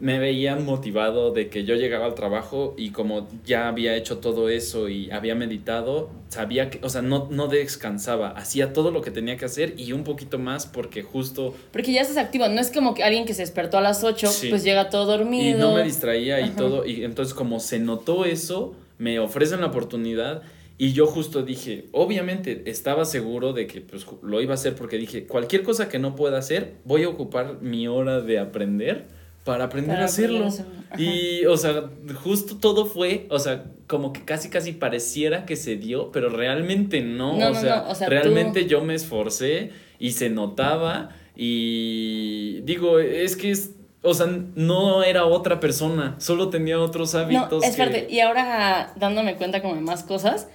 [0.01, 4.49] me veía motivado de que yo llegaba al trabajo y como ya había hecho todo
[4.49, 9.11] eso y había meditado, sabía que, o sea, no, no descansaba, hacía todo lo que
[9.11, 11.55] tenía que hacer y un poquito más porque justo...
[11.73, 14.29] Porque ya estás activo, no es como que alguien que se despertó a las 8,
[14.51, 15.59] pues llega todo dormido.
[15.59, 19.67] Y no me distraía y todo, y entonces como se notó eso, me ofrecen la
[19.67, 20.43] oportunidad
[20.81, 24.97] y yo justo dije, obviamente estaba seguro de que pues, lo iba a hacer porque
[24.97, 29.18] dije, cualquier cosa que no pueda hacer, voy a ocupar mi hora de aprender
[29.49, 30.47] para aprender a hacerlo.
[30.99, 31.85] Y, o sea,
[32.23, 37.01] justo todo fue, o sea, como que casi, casi pareciera que se dio, pero realmente
[37.01, 37.39] no.
[37.39, 43.71] o, sea, realmente yo me esforcé y se notaba y digo, es que es
[44.03, 47.63] o sea, no era otra persona, solo tenía otros hábitos.
[47.63, 48.07] No, es que...
[48.11, 50.49] y ahora dándome cuenta como de más cosas,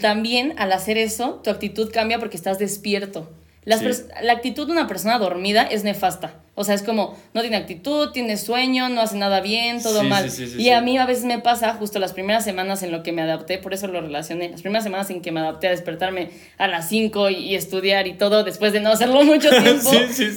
[0.00, 3.30] también al hacer eso, tu actitud cambia porque estás despierto.
[3.64, 6.40] La actitud de una persona dormida es nefasta.
[6.54, 10.30] O sea, es como, no tiene actitud, tiene sueño, no hace nada bien, todo mal.
[10.58, 13.22] y a mí a veces me pasa justo las primeras semanas en lo que me
[13.22, 16.68] adapté, por eso lo relacioné, las primeras semanas en que me adapté a despertarme a
[16.68, 19.90] las 5 y, estudiar y todo, después de no hacerlo mucho tiempo,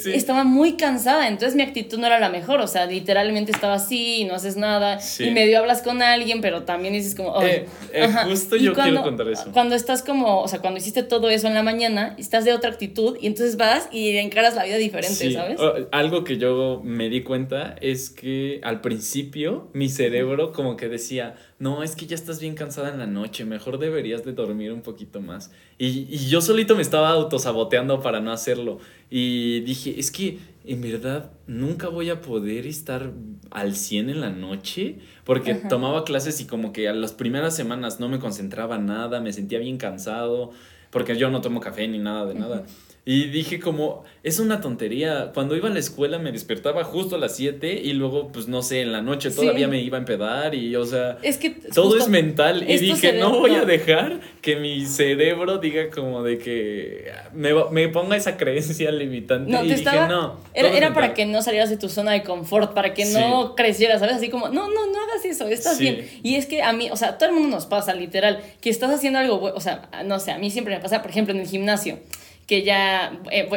[0.05, 4.21] estaba muy cansada, entonces mi actitud no era la mejor, o sea, literalmente estaba así
[4.21, 8.07] y no haces nada, y medio hablas con alguien, pero también dices como, eh, eh,
[8.23, 9.51] justo yo quiero contar eso.
[9.51, 12.69] Cuando estás como, o sea, cuando hiciste todo eso en la mañana, estás de otra
[12.69, 15.59] actitud y entonces vas y encaras la vida diferente, ¿sabes?
[16.05, 21.35] Algo que yo me di cuenta es que al principio mi cerebro como que decía,
[21.59, 24.81] no, es que ya estás bien cansada en la noche, mejor deberías de dormir un
[24.81, 25.51] poquito más.
[25.77, 28.77] Y, y yo solito me estaba autosaboteando para no hacerlo.
[29.09, 33.11] Y dije, es que en verdad nunca voy a poder estar
[33.51, 37.99] al 100 en la noche porque tomaba clases y como que a las primeras semanas
[37.99, 40.51] no me concentraba nada, me sentía bien cansado
[40.91, 42.63] porque yo no tomo café ni nada de nada.
[43.07, 45.31] Y dije como, es una tontería.
[45.31, 48.63] Cuando iba a la escuela me despertaba justo a las 7 y luego, pues no
[48.63, 51.97] sé, en la noche todavía me iba a empedar y, o sea, es que todo
[51.97, 52.65] es mental.
[52.67, 57.89] Y dije, no voy a dejar que mi cerebro diga como de que me, me
[57.89, 59.51] ponga esa creencia limitante.
[59.51, 60.39] y dije, no.
[60.55, 64.15] Era, para que no salieras de tu zona de confort, para que no crecieras, ¿sabes?
[64.15, 66.09] Así como, no, no, no hagas eso, estás bien.
[66.23, 68.89] Y es que a mí, o sea, todo el mundo nos pasa, literal, que estás
[68.89, 71.47] haciendo algo, o sea, no sé, a mí siempre me pasa, por ejemplo, en el
[71.47, 71.99] gimnasio
[72.45, 73.49] que ya eh,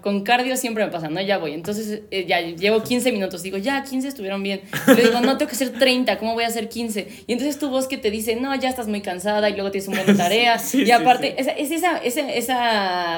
[0.00, 1.20] con cardio siempre me pasa, ¿no?
[1.20, 1.52] Ya voy.
[1.52, 4.62] Entonces eh, ya llevo 15 minutos, digo, ya 15 estuvieron bien.
[4.86, 7.08] Le digo, no, tengo que hacer 30, ¿cómo voy a hacer 15?
[7.26, 9.88] Y entonces tu voz que te dice, no, ya estás muy cansada y luego tienes
[9.88, 10.58] un montón de tarea.
[10.72, 12.54] y aparte, es, es esa, ese, ese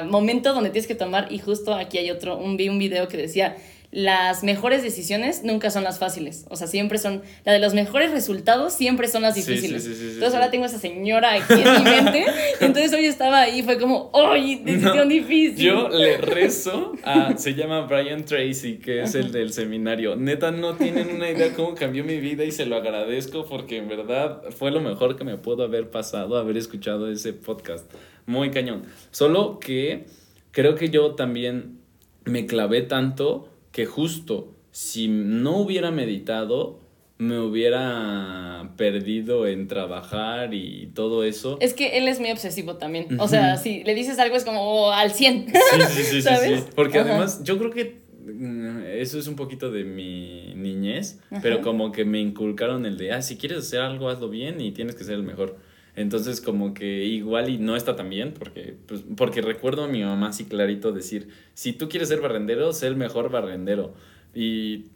[0.09, 3.16] momento donde tienes que tomar, y justo aquí hay otro, un, vi un video que
[3.16, 3.57] decía,
[3.94, 6.46] las mejores decisiones nunca son las fáciles.
[6.50, 7.22] O sea, siempre son.
[7.44, 9.87] La de los mejores resultados siempre son las difíciles.
[9.87, 12.24] entonces ahora tengo esa señora aquí en mi mente.
[12.61, 14.57] entonces hoy estaba ahí y fue como, ¡ay!
[14.64, 15.64] Decisión difícil.
[15.64, 17.37] Yo le rezo a.
[17.37, 20.16] Se llama Brian Tracy, que es el del seminario.
[20.16, 23.88] Neta, no tienen una idea cómo cambió mi vida y se lo agradezco porque en
[23.88, 27.88] verdad fue lo mejor que me pudo haber pasado haber escuchado ese podcast.
[28.26, 28.87] Muy cañón.
[29.12, 30.07] Solo que
[30.50, 31.78] creo que yo también
[32.24, 36.78] me clavé tanto que justo si no hubiera meditado,
[37.18, 41.58] me hubiera perdido en trabajar y todo eso.
[41.60, 43.20] Es que él es muy obsesivo también.
[43.20, 45.46] O sea, si le dices algo es como oh, al 100.
[45.48, 45.52] Sí,
[45.88, 49.82] sí, sí, sí, sí, Porque además yo creo que mm, eso es un poquito de
[49.82, 54.28] mi niñez, pero como que me inculcaron el de, ah, si quieres hacer algo, hazlo
[54.28, 55.56] bien y tienes que ser el mejor.
[55.96, 60.02] Entonces como que igual y no está tan bien porque, pues, porque recuerdo a mi
[60.02, 63.94] mamá así clarito decir, si tú quieres ser barrendero, sé el mejor barrendero.
[64.35, 64.87] Y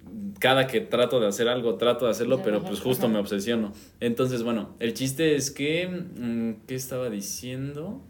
[0.41, 3.73] cada que trato de hacer algo, trato de hacerlo, pero pues justo me obsesiono.
[4.01, 8.03] Entonces, bueno, el chiste es que, mm, ¿qué estaba diciendo?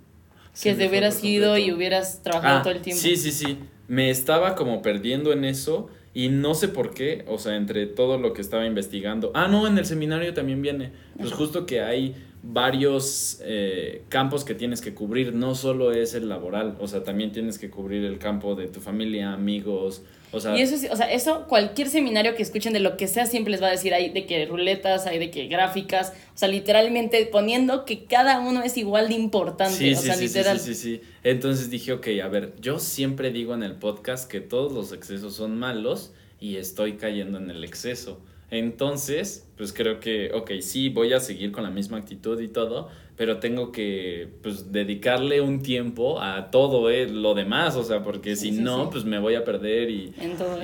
[0.63, 3.01] que te hubieras ido y hubieras trabajado ah, todo el tiempo.
[3.01, 3.59] Sí, sí, sí.
[3.87, 8.19] Me estaba como perdiendo en eso y no sé por qué, o sea, entre todo
[8.19, 9.31] lo que estaba investigando.
[9.35, 10.91] Ah, no, en el seminario también viene.
[11.17, 16.29] Pues justo que hay varios eh, campos que tienes que cubrir, no solo es el
[16.29, 20.57] laboral, o sea, también tienes que cubrir el campo de tu familia, amigos, o sea...
[20.57, 23.63] Y eso, o sea, eso cualquier seminario que escuchen de lo que sea siempre les
[23.63, 27.85] va a decir, hay de que ruletas, hay de que gráficas, o sea, literalmente poniendo
[27.85, 30.61] que cada uno es igual de importante, o sea, literal.
[30.61, 34.41] Sí, sí, sí, entonces dije, ok, a ver, yo siempre digo en el podcast que
[34.41, 38.21] todos los excesos son malos y estoy cayendo en el exceso.
[38.51, 42.89] Entonces, pues creo que, ok, sí, voy a seguir con la misma actitud y todo,
[43.17, 48.37] pero tengo que, pues, dedicarle un tiempo a todo eh, lo demás, o sea, porque
[48.37, 50.15] si no, pues me voy a perder y,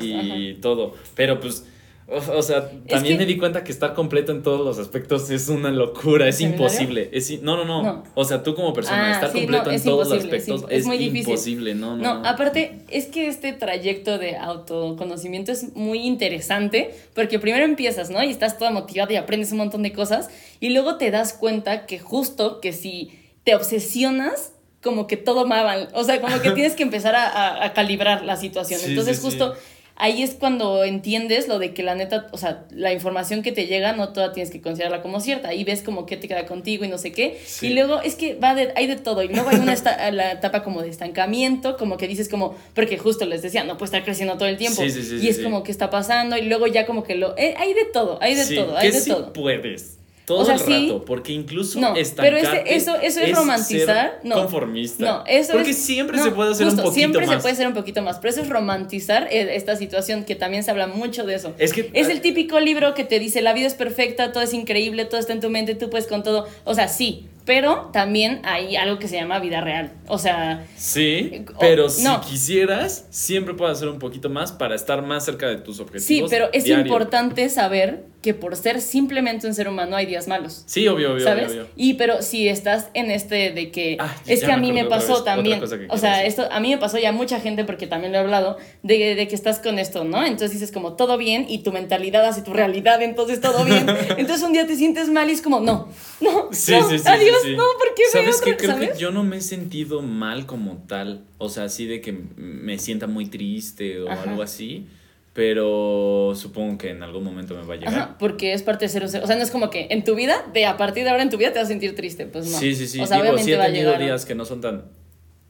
[0.01, 0.94] y todo.
[1.14, 1.66] Pero pues
[2.06, 5.30] O, o sea, también que- me di cuenta que estar completo en todos los aspectos
[5.30, 7.08] es una locura, es imposible.
[7.12, 8.02] Es, no, no, no, No.
[8.14, 10.24] O sea, tú como persona, Ah, estar sí, completo no, en es todos los es
[10.24, 11.30] aspectos im- es es, muy difícil.
[11.30, 11.74] imposible.
[11.74, 17.64] No, no, No, aparte es que este trayecto de autoconocimiento es muy interesante porque primero
[17.64, 18.22] empiezas, ¿no?
[18.22, 20.28] Y estás toda motivada y aprendes un montón de cosas
[20.60, 25.88] y luego te das cuenta que justo que si te obsesionas, como que todo mal,
[25.94, 28.78] o sea, como que tienes que empezar a, a- a calibrar la situación.
[28.80, 29.22] Sí, Entonces sí.
[29.22, 29.54] justo...
[29.96, 33.66] Ahí es cuando entiendes lo de que la neta, o sea, la información que te
[33.66, 35.50] llega no toda tienes que considerarla como cierta.
[35.50, 37.40] Ahí ves como qué te queda contigo y no sé qué.
[37.46, 37.68] Sí.
[37.68, 39.22] Y luego es que va de, hay de todo.
[39.22, 42.98] Y luego hay una esta- la etapa como de estancamiento, como que dices como, porque
[42.98, 44.83] justo les decía, no puede estar creciendo todo el tiempo.
[44.83, 47.37] Sí, sí, sí, y es como que está pasando y luego ya como que lo...
[47.38, 49.33] eh, hay de todo, hay de todo, hay de sí todo.
[49.33, 49.98] puedes.
[50.26, 50.87] Todo O sea, el sí.
[50.88, 54.37] rato, porque incluso No, pero ese- eso- eso es romantizar, no.
[54.37, 55.04] conformista.
[55.04, 57.37] No, eso porque es- siempre no, se puede hacer justo, un poquito siempre más.
[57.37, 60.64] se puede hacer un poquito más, pero eso es romantizar eh, esta situación que también
[60.64, 61.52] se habla mucho de eso.
[61.58, 64.54] Es que- es el típico libro que te dice la vida es perfecta, todo es
[64.54, 66.48] increíble, todo está en tu mente, tú puedes con todo.
[66.64, 69.92] O sea, sí, pero también hay algo que se llama vida real.
[70.08, 72.22] O sea, Sí, O- pero si no.
[72.22, 76.06] quisieras, siempre puedes hacer un poquito más para estar más cerca de tus objetivos.
[76.06, 80.64] sí, pero es importante saber que por ser simplemente un ser humano hay días malos.
[80.66, 81.50] Sí, obvio, obvio, ¿Sabes?
[81.50, 81.72] obvio, obvio.
[81.76, 85.16] Y pero si estás en este de que Ah, es que a mí me pasó
[85.16, 88.18] vez, también, o sea, esto a mí me pasó ya mucha gente porque también lo
[88.18, 90.24] he hablado de, de que estás con esto, ¿no?
[90.24, 93.87] Entonces dices como todo bien y tu mentalidad hace tu realidad, entonces todo bien.
[94.16, 95.88] Entonces un día te sientes mal y es como no,
[96.22, 98.52] no, Sí, no, sí, sí, adiós, no, porque ¿Sabes qué?
[98.52, 98.90] otra- Creo ¿sabes?
[98.92, 101.24] que yo no me he sentido mal como tal.
[101.38, 104.22] O sea, así de que me sienta muy triste o Ajá.
[104.22, 104.87] algo así.
[105.35, 107.94] Pero supongo que en algún momento me va a llegar.
[107.94, 110.37] Ajá, porque es parte de ser o sea, no es como que en tu vida,
[110.55, 112.57] de a partir de ahora en tu vida te vas a sentir triste, pues no.
[112.57, 113.01] Sí, sí, sí.
[113.01, 114.01] O sea, Digo, sí he tenido llegar.
[114.01, 114.85] días que no son tan.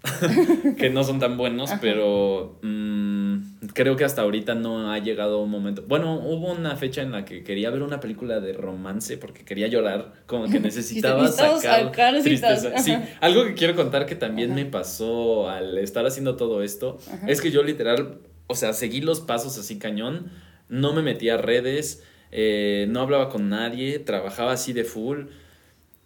[0.78, 5.50] que no son tan buenos, pero mm, creo que hasta ahorita no ha llegado un
[5.50, 5.82] momento.
[5.86, 9.66] Bueno, hubo una fecha en la que quería ver una película de romance porque quería
[9.68, 12.78] llorar, como que necesitaba sacar tristeza.
[12.78, 14.60] Sí, algo que quiero contar que también Ajá.
[14.60, 19.20] me pasó al estar haciendo todo esto es que yo literal, o sea, seguí los
[19.20, 20.30] pasos así cañón,
[20.68, 22.02] no me metí a redes,
[22.32, 25.26] eh, no hablaba con nadie, trabajaba así de full.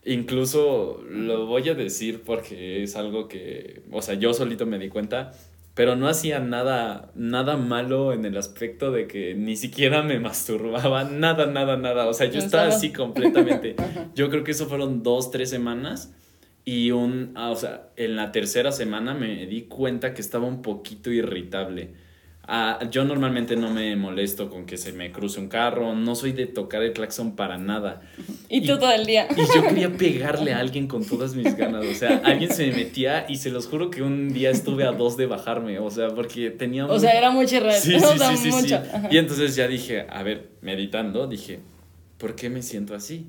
[0.04, 4.88] Incluso lo voy a decir porque es algo que, o sea, yo solito me di
[4.88, 5.32] cuenta,
[5.74, 11.04] pero no hacía nada, nada malo en el aspecto de que ni siquiera me masturbaba,
[11.04, 12.06] nada, nada, nada.
[12.08, 13.74] O sea, yo estaba- así completamente.
[14.14, 16.12] Yo creo que eso fueron dos, tres semanas
[16.64, 20.62] y un, ah, o sea, en la tercera semana me di cuenta que estaba un
[20.62, 21.92] poquito irritable.
[22.50, 26.32] Ah, yo normalmente no me molesto con que se me cruce un carro, no soy
[26.32, 28.00] de tocar el claxon para nada.
[28.48, 29.28] Y tú todo el día.
[29.36, 31.84] Y yo quería pegarle a alguien con todas mis ganas.
[31.84, 34.92] O sea, alguien se me metía y se los juro que un día estuve a
[34.92, 35.78] dos de bajarme.
[35.78, 37.78] O sea, porque tenía O sea, era mucho irreal.
[37.78, 38.82] Sí, o sí, sea, sí, sí, mucho.
[39.10, 41.60] Y entonces ya dije, a ver, meditando, dije,
[42.16, 43.26] ¿por qué me siento así?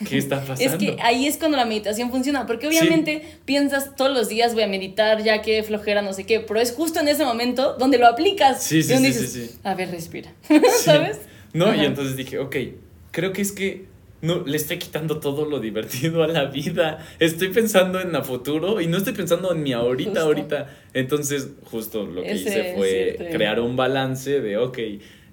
[0.08, 0.62] ¿Qué está pasando?
[0.62, 4.62] Es que ahí es cuando la meditación funciona, porque obviamente piensas todos los días voy
[4.64, 7.98] a meditar, ya que flojera, no sé qué, pero es justo en ese momento donde
[7.98, 8.62] lo aplicas.
[8.62, 9.58] Sí, sí, y donde sí, dices, sí, sí.
[9.64, 10.32] A ver, respira.
[10.82, 11.20] ¿Sabes?
[11.52, 12.56] No, y entonces dije, ok,
[13.12, 13.86] creo que es que
[14.24, 17.06] no, le estoy quitando todo lo divertido a la vida.
[17.18, 20.24] Estoy pensando en la futuro y no estoy pensando en mi ahorita, Justo.
[20.24, 20.70] ahorita.
[20.94, 23.36] Entonces, justo lo que Ese hice fue cierto.
[23.36, 24.78] crear un balance de, ok,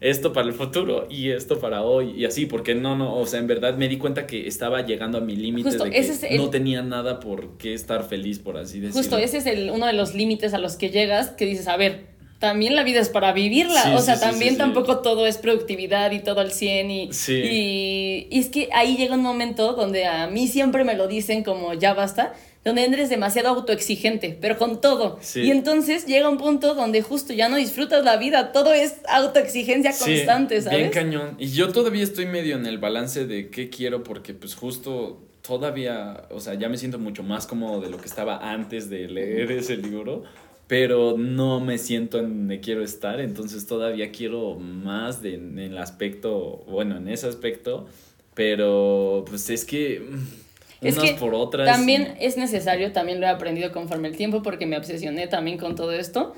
[0.01, 3.39] esto para el futuro y esto para hoy y así, porque no, no, o sea,
[3.39, 6.23] en verdad me di cuenta que estaba llegando a mi límite de que ese es
[6.23, 8.99] el- no tenía nada por qué estar feliz, por así decirlo.
[8.99, 11.77] Justo, ese es el, uno de los límites a los que llegas, que dices, a
[11.77, 12.10] ver,
[12.41, 13.83] también la vida es para vivirla.
[13.83, 17.13] Sí, o sea, sí, también sí, tampoco todo es productividad y todo al 100 y,
[17.13, 17.33] Sí.
[17.35, 21.43] y, y es que ahí llega un momento donde a mí siempre me lo dicen
[21.43, 22.33] como ya basta,
[22.65, 25.17] donde eres demasiado autoexigente, pero con todo.
[25.21, 25.41] Sí.
[25.41, 29.91] Y entonces llega un punto donde justo ya no disfrutas la vida, todo es autoexigencia
[29.97, 30.79] constante, ¿sabes?
[30.79, 31.35] Bien cañón.
[31.39, 36.23] Y yo todavía estoy medio en el balance de qué quiero porque pues justo todavía,
[36.31, 39.51] o sea, ya me siento mucho más cómodo de lo que estaba antes de leer
[39.51, 40.23] ese libro,
[40.71, 45.77] pero no me siento en donde quiero estar, entonces todavía quiero más de, en el
[45.77, 47.87] aspecto, bueno, en ese aspecto,
[48.35, 51.67] pero pues es que mm, Es unas que por otras.
[51.67, 55.75] También es necesario, también lo he aprendido conforme el tiempo porque me obsesioné también con
[55.75, 56.33] todo esto.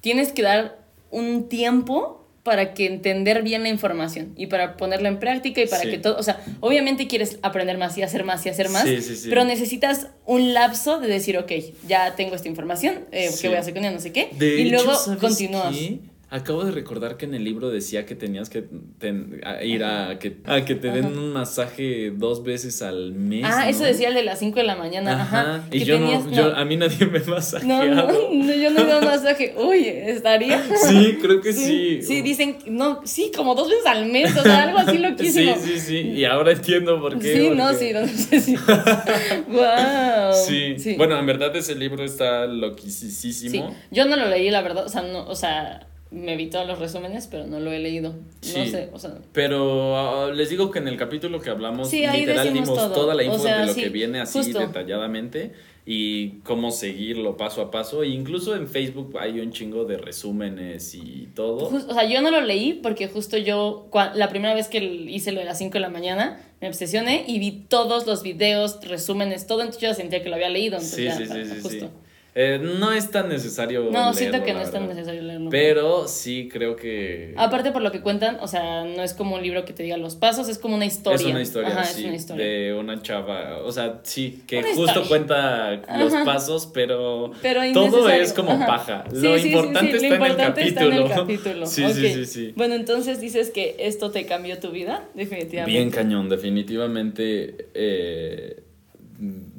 [0.00, 0.80] Tienes que dar
[1.12, 5.82] un tiempo para que entender bien la información y para ponerla en práctica y para
[5.82, 5.90] Sí.
[5.90, 9.02] que todo, o sea, obviamente quieres aprender más y hacer más y hacer más, Sí,
[9.02, 9.28] sí, sí.
[9.28, 11.52] pero necesitas un lapso de decir, ok,
[11.88, 13.28] ya tengo esta información, eh.
[13.42, 13.92] ¿qué voy a hacer con ella?
[13.92, 15.76] No sé qué, De y hecho, luego ¿sabes continúas.
[15.76, 15.98] qué?
[16.36, 18.62] Acabo de recordar que en el libro decía que tenías que
[18.98, 21.14] ten- a ir a que, a que te den Ajá.
[21.14, 23.44] un masaje dos veces al mes.
[23.46, 25.22] Ah, eso decía el de las 5 de la mañana.
[25.22, 25.40] Ajá.
[25.40, 25.64] Ajá.
[25.72, 29.02] Y yo tenías- no, yo, a mí nadie me ha no, no, yo no dado
[29.02, 29.54] masaje.
[29.56, 30.62] Uy, estaría.
[30.86, 32.00] Sí, creo que sí.
[32.02, 35.56] Sí, dicen, no, sí, como dos veces al mes, o sea, algo así Sí, loquísimo.
[35.58, 35.98] sí, sí.
[35.98, 37.34] Y ahora entiendo por qué.
[37.34, 38.56] Sí, no, sí, no sé si.
[39.48, 40.32] wow.
[40.46, 40.94] Sí.
[40.96, 43.32] Bueno, en verdad ese libro está loquísimo.
[43.32, 46.66] Sí, yo no lo leí, la verdad, o sea, no, o sea, me vi todos
[46.66, 48.10] los resúmenes, pero no lo he leído.
[48.12, 48.68] No Sí.
[48.70, 52.52] sé, o sea, Pero ah, les digo que en el capítulo que hablamos, Sí, literal
[52.52, 52.92] dimos todo.
[52.92, 54.58] toda la O info sea, de lo sí, que viene así justo.
[54.60, 55.52] detalladamente
[55.84, 58.02] y cómo seguirlo paso a paso.
[58.04, 61.70] E incluso en Facebook hay un chingo de resúmenes y todo.
[61.70, 64.78] jus- o sea, yo no lo leí porque justo yo, cua- la primera vez que
[64.82, 68.78] hice lo de las 5 de la mañana, me obsesioné y vi todos los videos,
[68.86, 70.76] resúmenes, todo, entonces yo sentía que lo había leído.
[70.76, 71.68] Entonces Sí, ya, sí, sí, sí, justo.
[71.86, 71.88] sí.
[72.38, 73.88] Eh, no es tan necesario.
[73.90, 75.48] No, siento que no es tan necesario leerlo.
[75.48, 77.32] Pero sí creo que.
[77.34, 79.96] Aparte por lo que cuentan, o sea, no es como un libro que te diga
[79.96, 81.16] los pasos, es como una historia.
[81.16, 82.44] Es una historia, Ajá, sí, es una historia.
[82.46, 85.08] de una chava, o sea, sí, que Una justo historia.
[85.08, 86.24] cuenta los Ajá.
[86.26, 88.66] pasos, pero, Pero todo es como Ajá.
[88.66, 89.04] paja.
[89.10, 91.66] Sí, lo sí, importante, está, lo en el importante está en el capítulo.
[91.66, 91.90] Sí, Ok.
[91.92, 92.52] sí, sí, sí.
[92.54, 95.70] Bueno, entonces dices que esto te cambió tu vida, definitivamente.
[95.78, 98.62] Bien cañón, definitivamente, eh,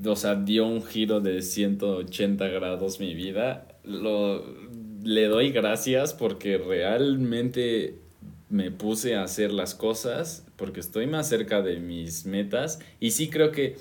[0.05, 3.67] o sea, dio un giro de 180 grados mi vida.
[3.83, 4.43] Lo,
[5.03, 7.95] le doy gracias porque realmente
[8.49, 13.29] me puse a hacer las cosas porque estoy más cerca de mis metas y sí
[13.29, 13.77] creo que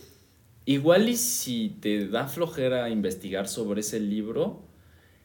[0.64, 4.62] igual y si te da flojera investigar sobre ese libro,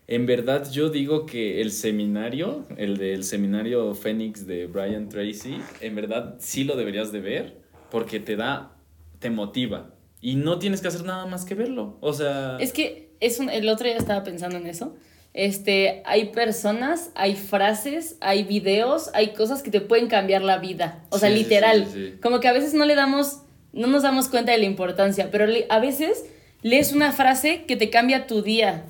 [0.07, 5.95] en verdad yo digo que el seminario, el del seminario Fénix de Brian Tracy, en
[5.95, 7.57] verdad sí lo deberías de ver
[7.89, 8.75] porque te da,
[9.19, 9.90] te motiva
[10.21, 11.97] y no tienes que hacer nada más que verlo.
[11.99, 12.57] O sea...
[12.59, 14.95] Es que es un, el otro día estaba pensando en eso.
[15.33, 21.03] Este, hay personas, hay frases, hay videos, hay cosas que te pueden cambiar la vida.
[21.09, 21.85] O sea, Sí, literal.
[21.85, 22.17] sí, sí, sí.
[22.21, 23.41] Como que a veces no le damos,
[23.73, 26.25] no nos damos cuenta de la importancia, pero a veces
[26.63, 28.85] lees una frase que te cambia tu día.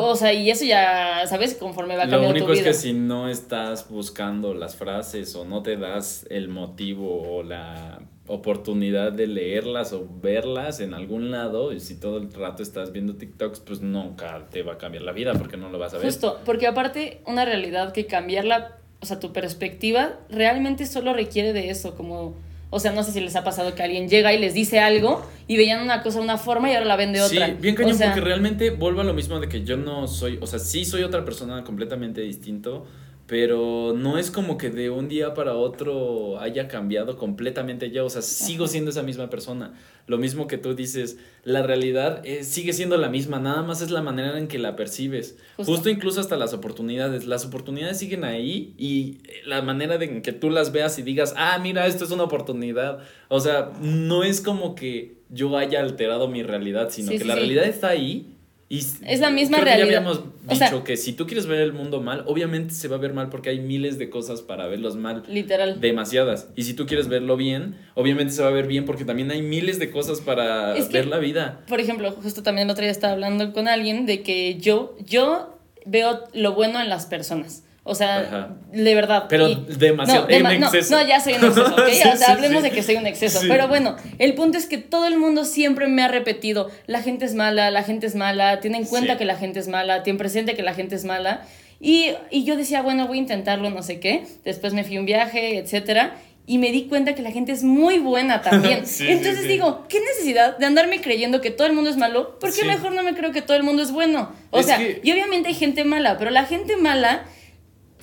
[0.00, 1.54] O, sea, y eso ya, ¿sabes?
[1.54, 2.68] Conforme va Lo cambiando único tu es vida.
[2.68, 8.00] que si no estás buscando las frases o no te das el motivo o la
[8.28, 13.14] oportunidad de leerlas o verlas en algún lado y si todo el rato estás viendo
[13.14, 16.06] TikToks pues nunca te va a cambiar la vida porque no lo vas a ver.
[16.06, 21.70] Justo, porque aparte una realidad que cambiarla, o sea, tu perspectiva realmente solo requiere de
[21.70, 22.34] eso, como,
[22.76, 25.26] o sea, no sé si les ha pasado que alguien llega y les dice algo
[25.48, 27.46] y veían una cosa de una forma y ahora la ven de otra.
[27.46, 30.06] Sí, bien cañón, O sea, porque realmente vuelvo a lo mismo de que yo no
[30.06, 32.86] soy, o sea, sí soy otra persona completamente distinto,
[33.26, 38.10] pero no es como que de un día para otro haya cambiado completamente yo, o
[38.10, 39.74] sea, sigo siendo esa misma persona.
[40.06, 43.90] Lo mismo que tú dices, la realidad es- sigue siendo la misma, nada más es
[43.90, 45.36] la manera en que la percibes.
[45.56, 45.72] Justo.
[45.72, 50.48] Justo, incluso hasta las oportunidades, las oportunidades siguen ahí y la manera en que tú
[50.50, 53.00] las veas y digas, ah, mira, esto es una oportunidad.
[53.28, 57.28] O sea, no es como que yo haya alterado mi realidad, sino Sí, que sí,
[57.28, 57.40] la sí.
[57.40, 58.35] realidad está ahí.
[58.68, 59.92] Y Es la misma creo que realidad.
[59.92, 62.88] Ya habíamos O dicho sea- que si tú quieres ver el mundo mal, obviamente se
[62.88, 65.22] va a ver mal porque hay miles de cosas para verlos mal.
[65.28, 65.80] Literal.
[65.80, 66.48] Demasiadas.
[66.56, 69.40] Y si tú quieres verlo bien, obviamente se va a ver bien porque también hay
[69.42, 71.60] miles de cosas para Es que- ver la vida.
[71.68, 75.56] Por ejemplo, justo también el otro día estaba hablando con alguien de que yo, yo
[75.84, 77.62] veo lo bueno en las personas.
[77.88, 78.48] O sea, Ajá.
[78.72, 79.26] de verdad.
[79.28, 80.96] Pero y- demasiado, no, en dema- no, exceso.
[80.96, 81.88] No, ya soy en exceso, ¿ok?
[81.88, 82.68] Sí, o sea, sí, hablemos sí.
[82.68, 83.40] de que soy un exceso.
[83.40, 83.46] Sí.
[83.48, 87.24] Pero bueno, el punto es que todo el mundo siempre me ha repetido, la gente
[87.24, 89.18] es mala, la gente es mala, ten en cuenta Sí.
[89.18, 91.42] que la gente es mala, ten presente que la gente es mala.
[91.78, 94.24] Y, y yo decía, bueno, voy a intentarlo, no sé qué.
[94.44, 96.16] Después me fui a un viaje, etcétera.
[96.48, 98.86] Y me di cuenta que la gente es muy buena también.
[98.86, 99.48] Sí, sí, Entonces sí.
[99.48, 102.38] digo, ¿qué necesidad de andarme creyendo que todo el mundo es malo?
[102.38, 102.66] ¿Por qué Sí.
[102.66, 104.32] mejor no me creo que todo el mundo es bueno?
[104.50, 107.24] O Es sea, que- y obviamente hay gente mala, pero la gente mala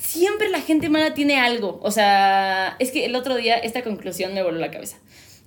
[0.04, 1.80] siempre la gente mala tiene algo.
[1.82, 4.98] O sea, es que el otro día esta conclusión me voló la cabeza.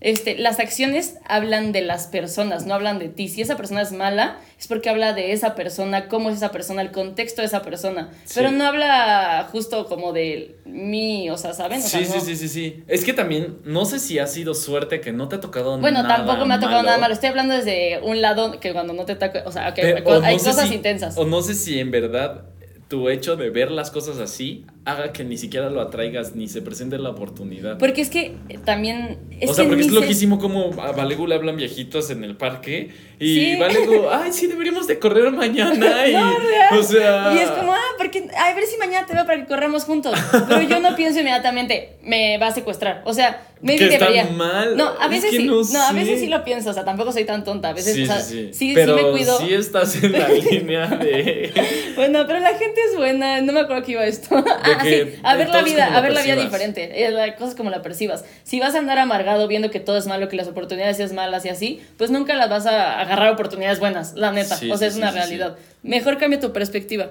[0.02, 3.28] Este, las acciones hablan de las personas, no hablan de ti.
[3.28, 6.82] Si esa persona es mala, es porque habla de esa persona, cómo es esa persona,
[6.82, 8.10] el contexto de esa persona.
[8.26, 8.34] Sí.
[8.36, 11.80] Pero no habla justo como de mí, o sea, ¿saben?
[11.80, 12.84] O sea, Sí, no- sí, sí, sí, sí.
[12.88, 16.02] Es que también, no sé si ha sido suerte que no te ha tocado Bueno,
[16.02, 16.86] nada tampoco me ha tocado malo.
[16.88, 17.14] nada malo.
[17.14, 20.22] Estoy hablando desde un lado que cuando no te toca, o sea, que Pero- o
[20.22, 21.16] hay no cosas si- intensas.
[21.16, 22.42] O no sé si en verdad
[22.88, 26.62] tu hecho de ver las cosas así haga que ni siquiera lo atraigas ni se
[26.62, 27.76] presente la oportunidad.
[27.76, 29.18] Porque es que eh, también...
[29.46, 33.34] o sea, porque es loquísimo como a Valegu le hablan viejitos en el parque y
[33.34, 33.56] ¿Sí?
[33.56, 36.06] Valegu, ay, sí, deberíamos de correr mañana.
[36.06, 37.32] Y, o sea...
[37.34, 40.16] Y es como, ah, porque, a ver si mañana te veo para que corramos juntos.
[40.48, 43.02] Pero yo no pienso inmediatamente, me va a secuestrar.
[43.04, 44.26] O sea, me que debería.
[44.26, 44.76] mal.
[44.76, 45.44] No, a veces sí.
[45.46, 47.70] No, a veces sí lo pienso, o sea, tampoco soy tan tonta.
[47.70, 49.38] A veces, sí, o sea, sí, sí, pero sí me cuido.
[49.38, 51.52] Sí estás en la línea de.
[51.96, 53.40] bueno, pero la gente es buena.
[53.40, 54.36] No me acuerdo que iba esto.
[54.36, 55.18] ah, sí.
[55.22, 57.04] A ver la vida, a ver la vida diferente.
[57.04, 58.24] Eh, la cosa es como la percibas.
[58.42, 61.44] Si vas a andar amargado viendo que todo es malo, que las oportunidades es malas
[61.44, 64.58] y así, pues nunca las vas a agarrar oportunidades buenas, la neta.
[64.70, 65.56] o sea, es una realidad.
[65.82, 67.10] Mejor cambia tu perspectiva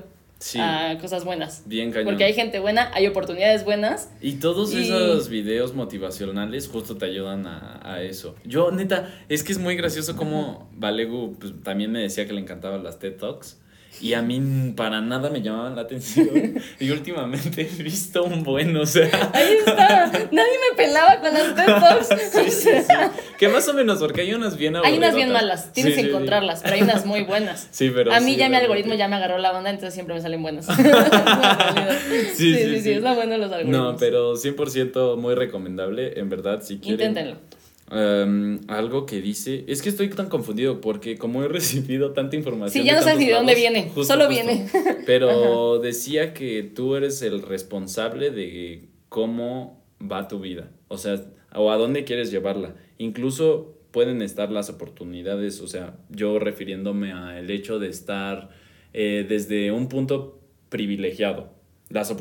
[0.60, 1.64] a cosas buenas.
[1.66, 2.06] Bien cañón.
[2.06, 4.10] Porque hay gente buena, hay oportunidades buenas.
[4.22, 8.36] Y todos esos videos motivacionales justo te ayudan a, a, eso.
[8.44, 12.42] Yo, neta, es que es muy gracioso como Valegu pues, también me decía que le
[12.42, 13.58] encantaban las TED Talks.
[14.02, 16.30] Y a mí para nada me llamaban la atención.
[16.80, 19.10] y últimamente he visto un buen, o sea.
[19.34, 20.08] Ahí está.
[20.32, 21.56] Nadie me pelaba con las
[22.10, 22.94] TED sí, sí, sí.
[23.38, 25.72] Que más o menos, porque hay unas bien Hay unas bien malas.
[25.74, 27.70] Tienes que encontrarlas, pero hay unas muy buenas.
[27.76, 28.14] Sí, pero.
[28.14, 30.66] A mí ya mi algoritmo ya me agarró la banda, entonces siempre me salen buenas.
[32.36, 33.94] sí, sí, sí, Es la buena de los algoritmos.
[33.94, 36.18] No, pero 100% muy recomendable.
[36.20, 37.10] En verdad, si quieren.
[37.10, 37.38] Inténtenlo.
[37.92, 42.84] Um, algo que dice, es que estoy tan confundido porque como he recibido tanta información.
[42.84, 44.68] Sí, ya no sabes ni de dónde viene, solo viene.
[45.06, 51.22] Pero decía que tú eres el responsable de cómo va tu vida, o sea,
[51.54, 52.76] o a dónde quieres llevarla.
[52.98, 58.50] Incluso pueden estar las oportunidades, o sea, yo refiriéndome al hecho de estar
[58.94, 61.54] eh, desde un punto privilegiado.
[61.90, 62.14] Las,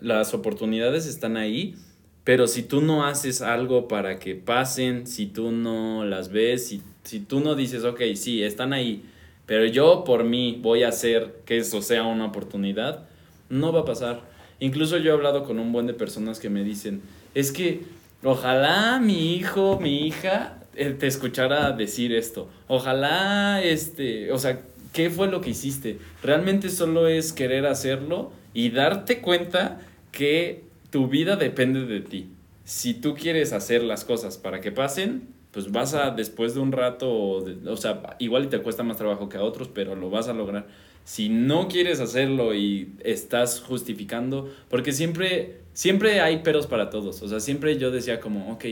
[0.00, 1.76] las oportunidades están ahí
[2.24, 6.82] pero si tú no haces algo para que pasen, si tú no las ves, si,
[7.02, 9.04] si tú no dices, ok, sí, están ahí,
[9.46, 13.04] pero yo por mí voy a hacer que eso sea una oportunidad,
[13.48, 14.20] no va a pasar.
[14.60, 17.02] Incluso yo he hablado con un buen de personas que me dicen,
[17.34, 17.82] es que
[18.22, 22.48] ojalá mi hijo, mi hija eh, te escuchara decir esto.
[22.68, 24.60] Ojalá, este, o sea,
[24.92, 25.98] ¿qué fue lo que hiciste?
[26.22, 29.80] Realmente solo es querer hacerlo y darte cuenta
[30.12, 30.62] que
[30.92, 32.28] tu vida depende de ti.
[32.64, 36.70] Si tú quieres hacer las cosas para que pasen, pues vas a, después de un
[36.70, 40.34] rato, o, sea, igual te cuesta más trabajo que a otros, pero lo vas a
[40.34, 40.66] lograr.
[41.04, 47.22] Si no quieres hacerlo y estás justificando, porque siempre, siempre hay peros para todos.
[47.22, 48.64] O sea, siempre yo decía como, ok,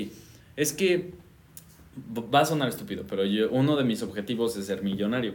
[0.56, 1.12] es que
[2.14, 5.34] va a sonar estúpido, pero yo, uno de mis objetivos es ser millonario.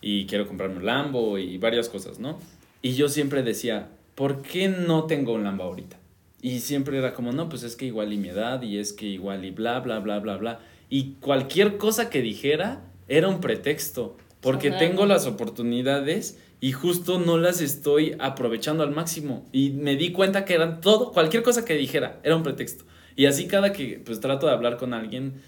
[0.00, 2.38] Y quiero comprarme un Lambo y varias cosas, ¿no?
[2.80, 5.98] Y yo siempre decía, ¿por qué no tengo un Lambo ahorita?
[6.42, 9.06] Y siempre era como, no, pues es que igual y mi edad, y es que
[9.06, 10.60] igual y bla, bla, bla, bla, bla.
[10.88, 17.38] Y cualquier cosa que dijera era un pretexto, porque tengo las oportunidades y justo no
[17.38, 19.46] las estoy aprovechando al máximo.
[19.52, 22.84] Y me di cuenta que eran todo, cualquier cosa que dijera era un pretexto.
[23.16, 25.40] Y así cada que pues trato de hablar con alguien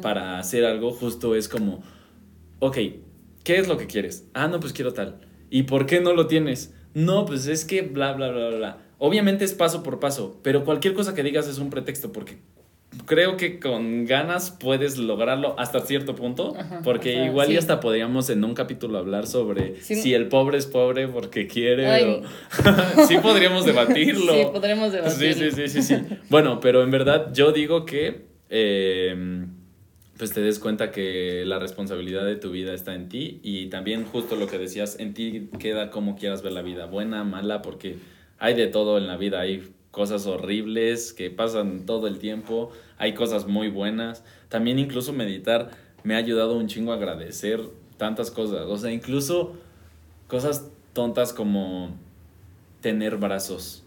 [0.00, 1.82] para hacer algo, justo es como,
[2.60, 2.78] ok,
[3.44, 4.26] ¿qué es lo que quieres?
[4.32, 5.20] Ah, no, pues quiero tal.
[5.50, 6.72] ¿Y por qué no lo tienes?
[6.94, 8.78] No, pues es que bla, bla, bla, bla.
[8.98, 12.38] Obviamente es paso por paso, pero cualquier cosa que digas es un pretexto porque
[13.04, 18.42] creo que con ganas puedes lograrlo hasta cierto punto, porque igual y hasta podríamos en
[18.44, 22.22] un capítulo hablar sobre si el pobre es pobre porque quiere o...
[23.06, 24.32] sí podríamos debatirlo.
[24.32, 25.50] Sí, podríamos debatirlo.
[25.50, 25.96] Sí, sí, sí, sí,
[26.30, 29.48] Bueno, pero en verdad yo digo que em,
[30.16, 34.04] pues te des cuenta que la responsabilidad de tu vida está en ti y también
[34.04, 37.96] justo lo que decías, en ti queda cómo quieras ver la vida, buena, mala, porque
[38.38, 43.14] hay de todo en la vida, hay cosas horribles que pasan todo el tiempo, hay
[43.14, 44.24] cosas muy buenas.
[44.48, 45.70] También incluso meditar
[46.04, 47.60] me ha ayudado un chingo a agradecer
[47.96, 49.54] tantas cosas, o sea, incluso
[50.28, 51.96] cosas tontas como
[52.80, 53.82] tener brazos.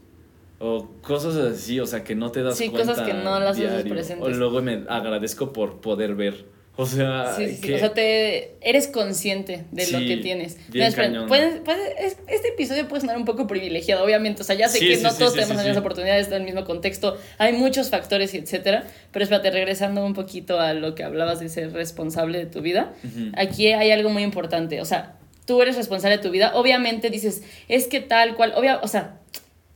[0.62, 2.80] O cosas así, o sea, que no te das cuenta.
[2.80, 4.28] Sí, cosas que no las haces presentes.
[4.28, 6.46] O luego me agradezco por poder ver
[6.82, 10.58] o sea, o sea, te, eres consciente de lo que tienes.
[10.72, 14.44] este episodio puede sonar un poco privilegiado, obviamente.
[14.44, 17.18] O sea, ya sé que no todos tenemos las oportunidades en el mismo contexto.
[17.38, 18.86] Hay muchos factores, etcétera.
[19.12, 22.94] Pero espérate, regresando un poquito a lo que hablabas de ser responsable de tu vida.
[23.36, 24.80] Aquí hay algo muy importante.
[24.80, 26.54] O sea, tú eres responsable de tu vida.
[26.56, 28.54] Obviamente dices, es que tal cual.
[28.56, 29.18] Obvia, o sea,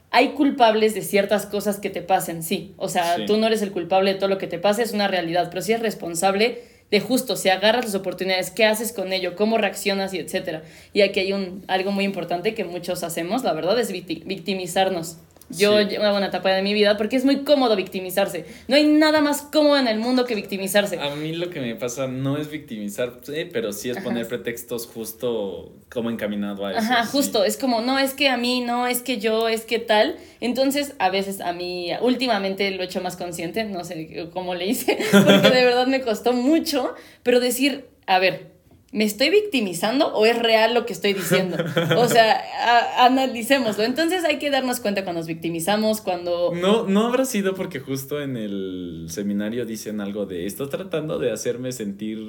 [0.10, 2.74] hay culpables de ciertas cosas que te pasen, sí.
[2.78, 5.10] O sea, tú no eres el culpable de todo lo que te pasa, es una
[5.10, 5.49] realidad.
[5.49, 9.58] Pero sí es responsable de justo, si agarras las oportunidades, qué haces con ello, cómo
[9.58, 10.62] reaccionas y etcétera.
[10.94, 15.18] Y aquí hay un, algo muy importante que muchos hacemos, la verdad, es victimizarnos.
[15.50, 15.86] Yo Sí.
[15.89, 18.46] llevo una etapa de mi vida porque es muy cómodo victimizarse.
[18.68, 21.00] No hay nada más cómodo en el mundo que victimizarse.
[21.00, 25.74] A mí lo que me pasa no es victimizarse, pero sí es poner pretextos justo
[25.91, 26.80] como encaminado a eso.
[26.80, 27.10] Ajá, sí.
[27.12, 30.16] justo, es como, no, es que a mí, no, es que yo, es que tal.
[30.39, 34.66] Entonces, a veces a mí, últimamente lo he hecho más consciente, no sé cómo le
[34.68, 38.53] hice, porque de verdad me costó mucho, pero decir, a ver,
[38.94, 41.58] ¿me estoy victimizando o es real lo que estoy diciendo?
[41.98, 43.84] O sea, a- analicémoslo.
[43.84, 46.54] Entonces hay que darnos cuenta cuando nos victimizamos, cuando...
[46.56, 51.32] No, no habrá sido porque justo en el seminario dicen algo de estoy tratando de
[51.32, 52.20] hacerme sentir.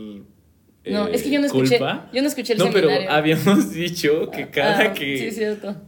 [0.86, 2.10] No, eh, es que yo no escuché, culpa".
[2.12, 5.42] yo no escuché el No, pero habíamos dicho que cada Ah, que, Sí,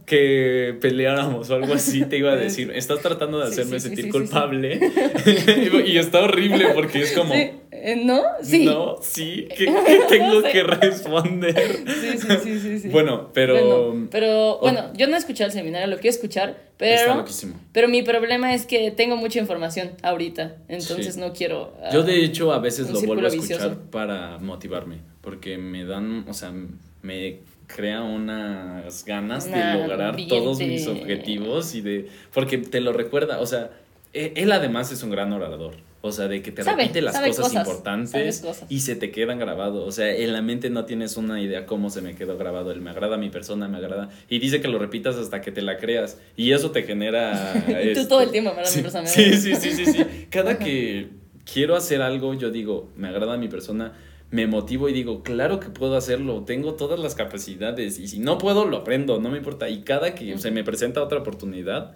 [0.07, 3.95] que peleáramos o algo así, te iba a decir, estás tratando de hacerme sí, sí,
[3.95, 4.79] sentir culpable.
[5.85, 7.53] y está horrible porque es como, eh,
[7.95, 8.21] ¿No?
[8.43, 8.65] Sí.
[8.65, 11.55] no, sí, ¿qué, qué tengo que responder?
[11.87, 12.89] Sí, sí, sí, sí, sí.
[12.89, 13.53] Bueno, pero
[13.85, 17.55] Bueno, pero bueno, yo no escuché el seminario, lo quiero escuchar, está pero, loquísimo.
[17.71, 21.19] pero mi problema es que tengo mucha información ahorita, entonces Sí.
[21.19, 21.73] no quiero...
[21.81, 23.81] ah, Yo de hecho a veces lo vuelvo a escuchar vicioso.
[23.91, 26.51] para motivarme, porque me dan, o sea,
[27.01, 30.35] me crea unas ganas Una de lograr ambiente.
[30.35, 33.71] todos mis objetivos y de, porque te lo recuerda, o sea,
[34.13, 35.75] e- él además es un gran orador,
[36.07, 38.65] o sea, de que te Sabe, repite las sabe cosas, cosas, importantes cosas.
[38.69, 41.89] y se te quedan grabados, o sea, en la mente no tienes una idea cómo
[41.89, 44.79] se me quedó grabado, él me agrada mi persona, me agrada, y dice que lo
[44.79, 47.53] repitas hasta que te la creas, y eso te genera...
[47.83, 49.07] Y tú todo el tiempo me Sí, mi persona.
[49.07, 50.05] sí, sí, sí, sí, sí.
[50.29, 51.09] Cada que
[51.51, 53.93] quiero hacer algo, yo digo, me agrada mi persona,
[54.29, 57.97] me motivo y digo, claro que puedo hacerlo, tengo todas las capacidades.
[57.97, 59.69] Y si no puedo, lo aprendo, no me importa.
[59.69, 61.95] Y cada que se me presenta otra oportunidad,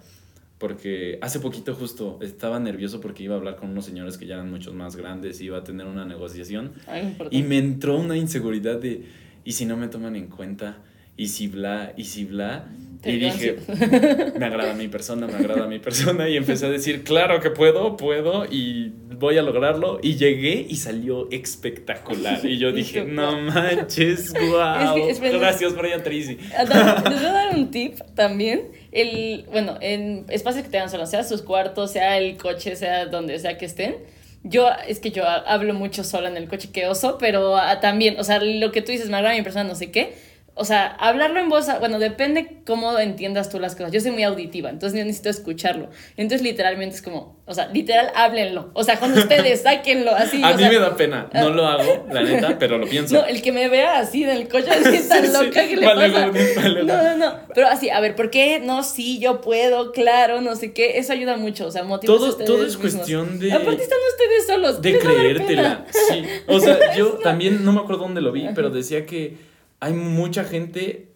[0.62, 4.36] porque hace poquito justo estaba nervioso porque iba a hablar con unos señores que ya
[4.36, 7.36] eran muchos más grandes, iba a tener una negociación Ay, importante.
[7.36, 9.02] y me entró una inseguridad de,
[9.44, 10.78] ¿y si no me toman en cuenta?
[11.16, 11.92] ¿Y si bla?
[11.96, 12.68] ¿Y si bla?
[13.04, 13.56] Y dije,
[14.38, 16.28] me agrada mi persona, me agrada mi persona.
[16.28, 19.98] Y empecé a decir, claro que puedo, puedo y voy a lograrlo.
[20.02, 22.44] Y llegué y salió espectacular.
[22.46, 24.96] Y yo dije, no manches, guau.
[25.08, 26.38] Es que- es- Gracias, Brian Tracy.
[26.56, 28.68] Ah, Les voy a dar un tip también.
[28.92, 33.38] El, bueno, en espacios que tengan solo, sea sus cuartos, sea el coche, sea donde
[33.38, 33.96] sea que estén.
[34.44, 38.18] Yo, es que yo hablo mucho sola en el coche que oso, pero ah, también,
[38.18, 40.14] o sea, lo que tú dices, me agrada mi persona, no sé qué.
[40.62, 43.90] O sea, hablarlo en voz, bueno, depende cómo entiendas tú las cosas.
[43.90, 45.88] Yo soy muy auditiva, entonces yo necesito escucharlo.
[46.16, 48.70] Entonces, literalmente es como, o sea, literal, háblenlo.
[48.74, 50.40] O sea, con ustedes, sáquenlo así.
[50.40, 51.28] A o mí sea, me da pena.
[51.34, 53.14] No lo hago, la neta, pero lo pienso.
[53.16, 55.84] no, el que me vea así en el coche, así tan Sí, loca que le
[55.84, 56.26] Vale, pasa.
[56.28, 56.84] vale, vale.
[56.84, 57.38] No, no, no.
[57.54, 58.60] Pero así, a ver, ¿por qué?
[58.60, 60.98] No, sí, yo puedo, claro, no sé qué.
[60.98, 61.66] Eso ayuda mucho.
[61.66, 64.80] O sea, motiva Todo- todo es cuestión de- Aparte, están ustedes solos.
[64.80, 66.22] De creértela, sí.
[66.46, 69.50] O sea, yo también no me acuerdo dónde lo vi, pero decía que
[69.82, 71.08] hay mucha gente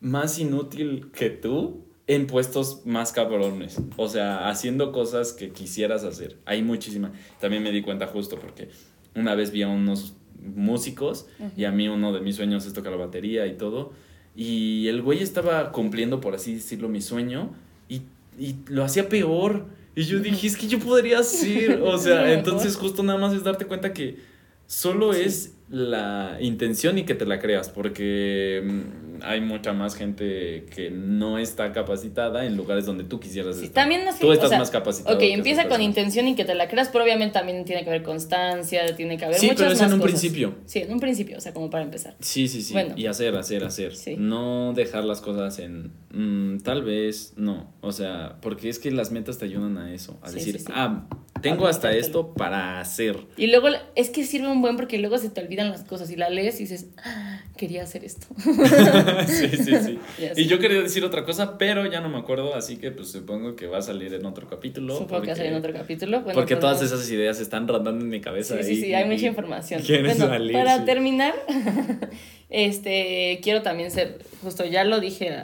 [0.00, 3.80] más inútil que tú en puestos más cabrones.
[3.96, 6.36] O sea, haciendo cosas que quisieras hacer.
[6.44, 7.12] Hay muchísima.
[7.40, 8.68] También me di cuenta justo porque
[9.14, 12.92] una vez vi a unos músicos y a mí uno de mis sueños es tocar
[12.92, 13.94] la batería y todo.
[14.36, 17.54] Y el güey estaba cumpliendo, por así decirlo, mi sueño
[17.88, 18.02] y,
[18.38, 19.64] y lo hacía peor.
[19.96, 21.80] Y yo dije, es que yo podría hacer.
[21.80, 24.18] O sea, entonces justo nada más es darte cuenta que
[24.66, 30.66] solo es la intención y que te la creas, porque mm, hay mucha más gente
[30.74, 33.84] que no está capacitada en lugares donde tú quisieras Sí, estar.
[33.84, 35.14] también Tú estás o sea, más capacitado.
[35.16, 38.02] Ok, empieza con intención y que te la creas, pero obviamente también tiene que haber
[38.02, 40.10] constancia, tiene que haber Sí, muchas pero es en más un cosas.
[40.20, 40.54] principio.
[40.64, 42.16] Sí, en un principio, o sea, como para empezar.
[42.18, 42.72] Sí, sí, sí.
[42.72, 42.94] Bueno.
[42.96, 43.94] Y hacer, hacer, hacer.
[43.94, 44.16] Sí.
[44.18, 47.72] No dejar las cosas en mm, tal vez, no.
[47.80, 50.18] O sea, porque es que las metas te ayudan a eso.
[50.22, 50.72] A Sí, decir, sí, sí.
[50.74, 51.06] ah,
[51.40, 53.16] tengo hasta esto para hacer.
[53.38, 56.16] Y luego es que sirve un buen porque luego se te olvidan las cosas y
[56.16, 58.26] la lees y dices, "Ah, quería hacer esto.
[59.26, 59.98] sí, sí, sí.
[60.36, 63.56] Y yo quería decir otra cosa, pero ya no me acuerdo, así que pues supongo
[63.56, 64.94] que va a salir en otro capítulo.
[64.94, 66.20] Supongo porque, que hacer en otro capítulo.
[66.20, 68.56] Bueno, porque todas esas ideas están rondando en mi cabeza.
[68.58, 69.82] Sí, sí, y- sí, hay y- mucha información.
[69.86, 70.84] Bueno, salir, para sí.
[70.84, 71.34] terminar,
[72.50, 75.34] este, quiero también ser, justo ya lo dije,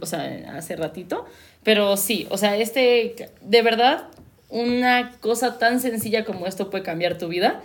[0.00, 1.26] o sea, hace ratito,
[1.62, 4.08] pero sí, o sea, este, de verdad,
[4.48, 7.62] una cosa tan sencilla como esto puede cambiar tu vida.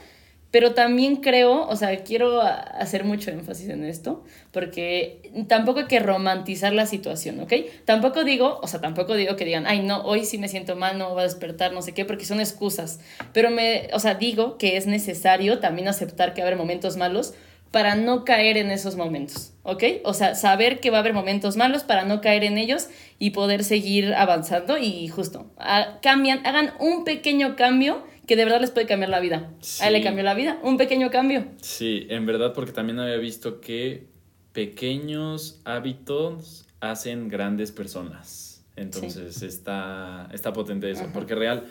[0.51, 5.99] Pero también creo, o sea, quiero hacer mucho énfasis en esto, porque tampoco hay que
[5.99, 7.53] romantizar la situación, ¿ok?
[7.85, 10.97] Tampoco digo, o sea, tampoco digo que digan, ay, no, hoy sí me siento mal,
[10.97, 12.99] no voy a despertar, no sé qué, porque son excusas.
[13.31, 16.97] Pero me, o sea, digo que es necesario también aceptar que va a haber momentos
[16.97, 17.33] malos
[17.71, 19.83] para no caer en esos momentos, ¿ok?
[20.03, 23.29] O sea, saber que va a haber momentos malos para no caer en ellos y
[23.31, 28.71] poder seguir avanzando y justo, a- cambian, hagan un pequeño cambio que de verdad les
[28.71, 29.49] puede cambiar la vida.
[29.81, 31.45] A él le cambió la vida, un pequeño cambio.
[31.61, 34.05] Sí, en verdad, porque también había visto que
[34.53, 38.63] pequeños hábitos hacen grandes personas.
[38.75, 41.65] Entonces está, está potente eso, porque real,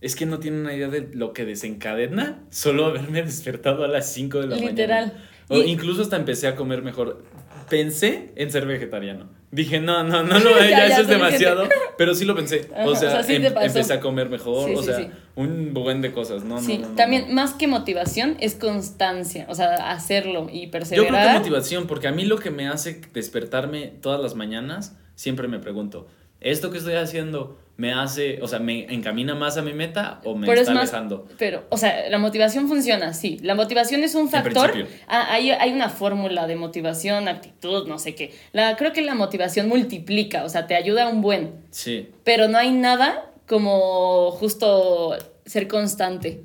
[0.00, 4.12] es que no tiene una idea de lo que desencadena solo haberme despertado a las
[4.12, 4.70] 5 de la mañana.
[4.70, 5.12] Literal.
[5.50, 7.22] O incluso hasta empecé a comer mejor.
[7.68, 9.28] Pensé en ser vegetariano.
[9.50, 11.68] Dije, no, no, no, no, ya, eso es demasiado.
[11.98, 12.68] Pero sí lo pensé.
[12.84, 14.70] o sea, em, empecé a comer mejor.
[14.70, 16.44] o sea, un buen de cosas.
[16.44, 19.46] No, sí, también más que motivación es constancia.
[19.48, 21.04] O sea, hacerlo y perseverar.
[21.04, 24.96] Yo creo que motivación, porque a mí lo que me hace despertarme todas las mañanas,
[25.16, 26.06] siempre me pregunto,
[26.40, 30.34] ¿esto que estoy haciendo me hace, o sea, me encamina más a mi meta o
[30.34, 31.26] me está alejando?
[31.38, 33.38] Pero, o sea, la motivación funciona, sí.
[33.42, 34.86] La motivación es un factor.
[35.08, 38.34] Ah, hay, hay, una fórmula de motivación, actitud, no sé qué.
[38.52, 41.54] La, creo que la motivación multiplica, o sea, te ayuda a un buen.
[41.70, 42.10] Sí.
[42.24, 45.16] Pero no hay nada como justo
[45.46, 46.44] ser constante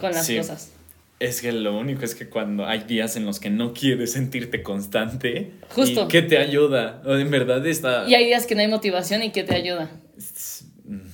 [0.00, 0.73] con las cosas.
[1.20, 4.62] Es que lo único es que cuando hay días en los que no quieres sentirte
[4.62, 6.04] constante, Justo.
[6.04, 7.02] ¿y ¿qué te ayuda?
[7.06, 8.08] En verdad está...
[8.08, 9.90] Y hay días que no hay motivación y ¿qué te ayuda?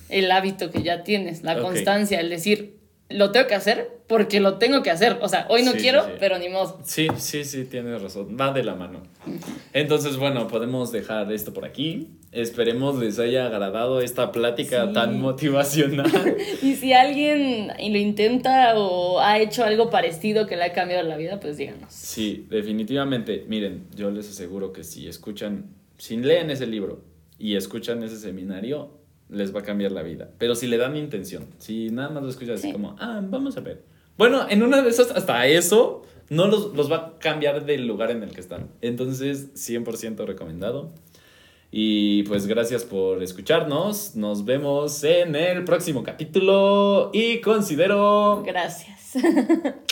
[0.09, 4.57] El hábito que ya tienes, la constancia, el decir, lo tengo que hacer porque lo
[4.57, 5.19] tengo que hacer.
[5.21, 6.81] O sea, hoy no quiero, pero ni modo.
[6.83, 8.35] Sí, sí, sí, tienes razón.
[8.39, 9.03] Va de la mano.
[9.73, 12.09] Entonces, bueno, podemos dejar esto por aquí.
[12.31, 16.37] Esperemos les haya agradado esta plática tan motivacional.
[16.61, 21.17] y si alguien lo intenta o ha hecho algo parecido que le ha cambiado la
[21.17, 21.93] vida, pues díganos.
[21.93, 23.43] Sí, definitivamente.
[23.49, 25.65] Miren, yo les aseguro que si escuchan,
[25.97, 27.03] si leen ese libro
[27.37, 30.29] y escuchan ese seminario, les va a cambiar la vida.
[30.37, 33.59] Pero si le dan intención, si nada más lo escuchan así como, ah, vamos a
[33.59, 33.83] ver.
[34.17, 38.09] Bueno, en una de esas, hasta eso, no los, los va a cambiar del lugar
[38.09, 38.69] en el que están.
[38.81, 40.93] Entonces, 100% recomendado.
[41.71, 44.15] Y pues gracias por escucharnos.
[44.15, 47.09] Nos vemos en el próximo capítulo.
[47.13, 48.43] Y considero...
[48.45, 49.13] Gracias.